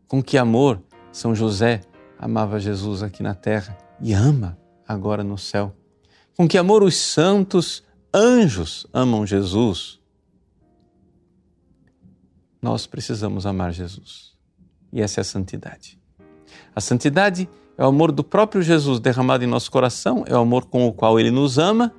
Com 0.07 0.23
que 0.23 0.39
amor 0.39 0.81
São 1.11 1.35
José 1.35 1.81
amava 2.17 2.59
Jesus 2.59 3.03
aqui 3.03 3.21
na 3.21 3.35
terra 3.35 3.77
e 4.01 4.11
ama 4.11 4.57
agora 4.87 5.23
no 5.23 5.37
céu. 5.37 5.71
Com 6.35 6.47
que 6.47 6.57
amor 6.57 6.81
os 6.81 6.95
santos 6.95 7.83
anjos 8.11 8.87
amam 8.91 9.23
Jesus 9.23 9.99
nós 12.59 12.87
precisamos 12.87 13.45
amar 13.45 13.71
Jesus. 13.71 14.35
E 14.91 14.99
essa 14.99 15.19
é 15.19 15.21
a 15.21 15.25
santidade. 15.25 16.01
A 16.75 16.81
santidade 16.81 17.47
é 17.47 17.60
o 17.83 17.87
amor 17.87 18.11
do 18.11 18.23
próprio 18.23 18.61
Jesus 18.61 18.99
derramado 18.99 19.43
em 19.43 19.47
nosso 19.47 19.71
coração, 19.71 20.23
é 20.27 20.35
o 20.35 20.39
amor 20.39 20.65
com 20.65 20.87
o 20.87 20.93
qual 20.93 21.19
ele 21.19 21.31
nos 21.31 21.57
ama, 21.57 21.93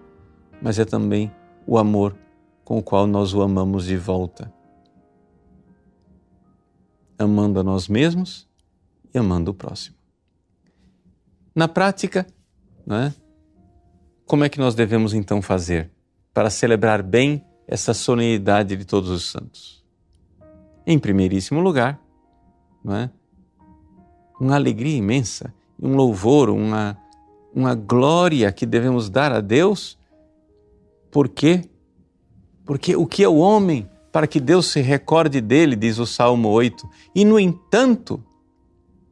mas 0.60 0.78
é 0.78 0.84
também 0.84 1.32
o 1.66 1.78
amor 1.78 2.16
com 2.64 2.78
o 2.78 2.82
qual 2.82 3.06
nós 3.06 3.34
o 3.34 3.42
amamos 3.42 3.84
de 3.84 3.96
volta. 3.96 4.52
Amando 7.18 7.60
a 7.60 7.62
nós 7.62 7.88
mesmos 7.88 8.48
e 9.14 9.18
amando 9.18 9.50
o 9.50 9.54
próximo. 9.54 9.96
Na 11.54 11.68
prática, 11.68 12.26
não 12.86 12.96
é? 12.96 13.14
como 14.26 14.44
é 14.44 14.48
que 14.48 14.58
nós 14.58 14.74
devemos 14.74 15.12
então 15.12 15.42
fazer 15.42 15.90
para 16.32 16.48
celebrar 16.48 17.02
bem 17.02 17.44
essa 17.66 17.92
solenidade 17.92 18.76
de 18.76 18.84
todos 18.84 19.10
os 19.10 19.30
santos? 19.30 19.82
em 20.86 20.98
primeiríssimo 20.98 21.60
lugar, 21.60 22.00
não 22.84 22.94
é? 22.94 23.10
uma 24.40 24.56
alegria 24.56 24.96
imensa, 24.96 25.54
um 25.80 25.94
louvor, 25.94 26.50
uma, 26.50 26.96
uma 27.54 27.74
glória 27.74 28.50
que 28.52 28.66
devemos 28.66 29.10
dar 29.10 29.32
a 29.32 29.40
Deus. 29.40 29.98
Por 31.10 31.28
quê? 31.28 31.68
Porque 32.64 32.96
o 32.96 33.06
que 33.06 33.22
é 33.22 33.28
o 33.28 33.36
homem 33.36 33.88
para 34.12 34.26
que 34.26 34.38
Deus 34.38 34.66
se 34.66 34.80
recorde 34.80 35.40
dele, 35.40 35.74
diz 35.74 35.98
o 35.98 36.06
Salmo 36.06 36.48
8, 36.50 36.88
e 37.14 37.24
no 37.24 37.40
entanto 37.40 38.22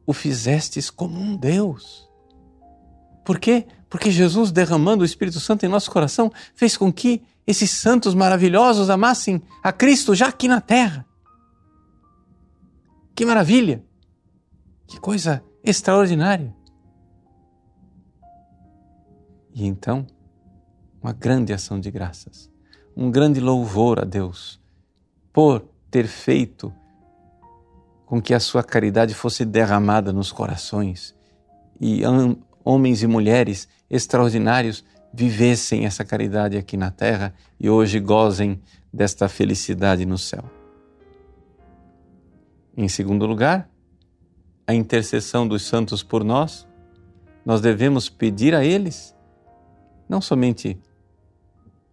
o 0.05 0.13
fizestes 0.13 0.89
como 0.89 1.19
um 1.19 1.35
Deus. 1.35 2.07
Por 3.25 3.39
quê? 3.39 3.65
Porque 3.89 4.11
Jesus, 4.11 4.51
derramando 4.51 5.01
o 5.01 5.05
Espírito 5.05 5.39
Santo 5.39 5.65
em 5.65 5.69
nosso 5.69 5.91
coração, 5.91 6.31
fez 6.55 6.77
com 6.77 6.93
que 6.93 7.23
esses 7.45 7.71
santos 7.71 8.13
maravilhosos 8.13 8.89
amassem 8.89 9.41
a 9.63 9.71
Cristo 9.73 10.13
já 10.15 10.27
aqui 10.27 10.47
na 10.47 10.61
terra. 10.61 11.05
Que 13.15 13.25
maravilha! 13.25 13.83
Que 14.87 14.99
coisa 14.99 15.43
extraordinária! 15.63 16.53
E 19.53 19.65
então, 19.65 20.07
uma 21.01 21.13
grande 21.13 21.51
ação 21.51 21.79
de 21.79 21.91
graças, 21.91 22.49
um 22.95 23.11
grande 23.11 23.39
louvor 23.39 23.99
a 23.99 24.05
Deus 24.05 24.61
por 25.33 25.65
ter 25.89 26.07
feito 26.07 26.73
com 28.05 28.21
que 28.21 28.33
a 28.33 28.39
sua 28.39 28.63
caridade 28.63 29.13
fosse 29.13 29.45
derramada 29.45 30.11
nos 30.11 30.31
corações 30.31 31.15
e 31.79 32.01
homens 32.63 33.01
e 33.01 33.07
mulheres 33.07 33.69
extraordinários 33.89 34.83
vivessem 35.13 35.85
essa 35.85 36.03
caridade 36.03 36.57
aqui 36.57 36.75
na 36.77 36.91
terra 36.91 37.33
e 37.59 37.69
hoje 37.69 37.99
gozem 37.99 38.61
desta 38.93 39.29
felicidade 39.29 40.05
no 40.05 40.17
céu. 40.17 40.43
Em 42.75 42.87
segundo 42.87 43.25
lugar, 43.25 43.70
a 44.71 44.75
intercessão 44.75 45.47
dos 45.47 45.63
santos 45.63 46.01
por 46.01 46.23
nós. 46.23 46.67
Nós 47.45 47.61
devemos 47.61 48.09
pedir 48.09 48.55
a 48.55 48.63
eles 48.63 49.15
não 50.07 50.21
somente 50.21 50.79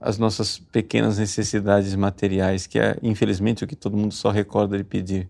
as 0.01 0.17
nossas 0.17 0.59
pequenas 0.59 1.19
necessidades 1.19 1.95
materiais, 1.95 2.67
que 2.67 2.79
é 2.79 2.97
infelizmente 3.03 3.65
o 3.65 3.67
que 3.67 3.75
todo 3.75 3.97
mundo 3.97 4.15
só 4.15 4.31
recorda 4.31 4.77
de 4.77 4.85
pedir, 4.85 5.29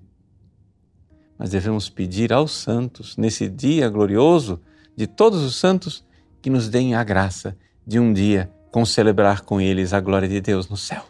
mas 1.39 1.51
devemos 1.51 1.89
pedir 1.89 2.33
aos 2.33 2.53
santos, 2.53 3.17
nesse 3.17 3.49
dia 3.49 3.89
glorioso 3.89 4.61
de 4.95 5.07
todos 5.07 5.43
os 5.43 5.57
santos, 5.57 6.05
que 6.43 6.51
nos 6.51 6.69
deem 6.69 6.95
a 6.95 7.03
graça 7.03 7.57
de 7.87 7.99
um 7.99 8.13
dia 8.13 8.51
concelebrar 8.71 9.43
com 9.43 9.61
eles 9.61 9.93
a 9.93 10.01
glória 10.01 10.29
de 10.29 10.41
Deus 10.41 10.69
no 10.69 10.77
céu. 10.77 11.05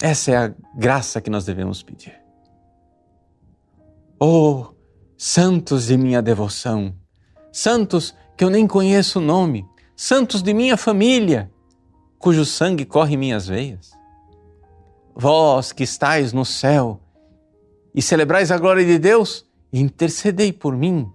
Essa 0.00 0.30
é 0.30 0.36
a 0.36 0.54
graça 0.76 1.20
que 1.20 1.30
nós 1.30 1.44
devemos 1.44 1.82
pedir. 1.82 2.25
Oh, 4.18 4.68
santos 5.18 5.88
de 5.88 5.96
minha 5.98 6.22
devoção, 6.22 6.94
santos 7.52 8.14
que 8.34 8.42
eu 8.42 8.48
nem 8.48 8.66
conheço 8.66 9.18
o 9.18 9.22
nome, 9.22 9.68
santos 9.94 10.42
de 10.42 10.54
minha 10.54 10.74
família, 10.78 11.52
cujo 12.18 12.42
sangue 12.46 12.86
corre 12.86 13.12
em 13.12 13.18
minhas 13.18 13.46
veias. 13.46 13.92
Vós 15.14 15.70
que 15.70 15.82
estais 15.82 16.32
no 16.32 16.46
céu 16.46 16.98
e 17.94 18.00
celebrais 18.00 18.50
a 18.50 18.56
glória 18.56 18.86
de 18.86 18.98
Deus, 18.98 19.44
intercedei 19.70 20.50
por 20.50 20.74
mim, 20.74 21.12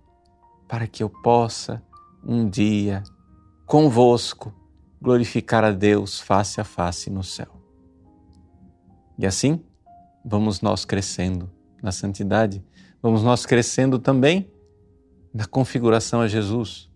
para 0.67 0.85
que 0.85 1.01
eu 1.01 1.09
possa 1.09 1.81
um 2.23 2.47
dia 2.47 3.01
convosco 3.65 4.53
glorificar 5.01 5.63
a 5.63 5.71
Deus 5.71 6.19
face 6.19 6.61
a 6.61 6.63
face 6.63 7.09
no 7.09 7.23
céu. 7.23 7.47
E 9.17 9.25
assim, 9.25 9.59
vamos 10.23 10.61
nós 10.61 10.85
crescendo 10.85 11.49
na 11.81 11.91
santidade, 11.91 12.63
vamos 13.01 13.23
nós 13.23 13.45
crescendo 13.45 13.99
também 13.99 14.51
na 15.33 15.45
configuração 15.45 16.21
a 16.21 16.27
Jesus. 16.27 16.89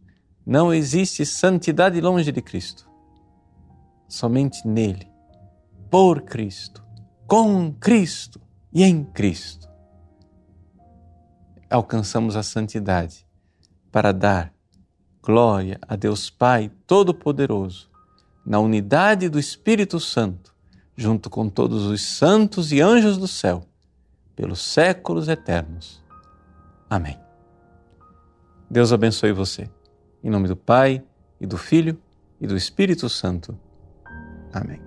Não 0.46 0.74
existe 0.74 1.26
santidade 1.26 2.00
longe 2.00 2.32
de 2.32 2.42
Cristo. 2.42 2.90
Somente 4.08 4.68
nele, 4.68 5.08
por 5.90 6.22
Cristo, 6.22 6.84
com 7.26 7.74
Cristo 7.74 8.40
e 8.72 8.84
em 8.84 9.04
Cristo, 9.04 9.68
alcançamos 11.70 12.36
a 12.36 12.44
santidade 12.44 13.26
para 13.92 14.12
dar 14.12 14.54
glória 15.24 15.80
a 15.82 15.96
Deus 15.96 16.30
Pai 16.30 16.72
Todo-Poderoso, 16.86 17.90
na 18.46 18.60
unidade 18.60 19.28
do 19.28 19.40
Espírito 19.40 20.00
Santo 20.00 20.56
junto 20.96 21.30
com 21.30 21.50
todos 21.50 21.86
os 21.86 22.02
santos 22.02 22.72
e 22.72 22.80
anjos 22.80 23.18
do 23.18 23.28
céu, 23.28 23.64
pelos 24.36 24.62
séculos 24.62 25.28
eternos. 25.28 26.04
Amém. 26.90 27.20
Deus 28.70 28.92
abençoe 28.92 29.32
você. 29.32 29.70
Em 30.24 30.30
nome 30.30 30.48
do 30.48 30.56
Pai, 30.56 31.04
e 31.40 31.46
do 31.46 31.58
Filho, 31.58 31.98
e 32.40 32.48
do 32.48 32.56
Espírito 32.56 33.08
Santo. 33.10 33.58
Amém. 34.54 34.85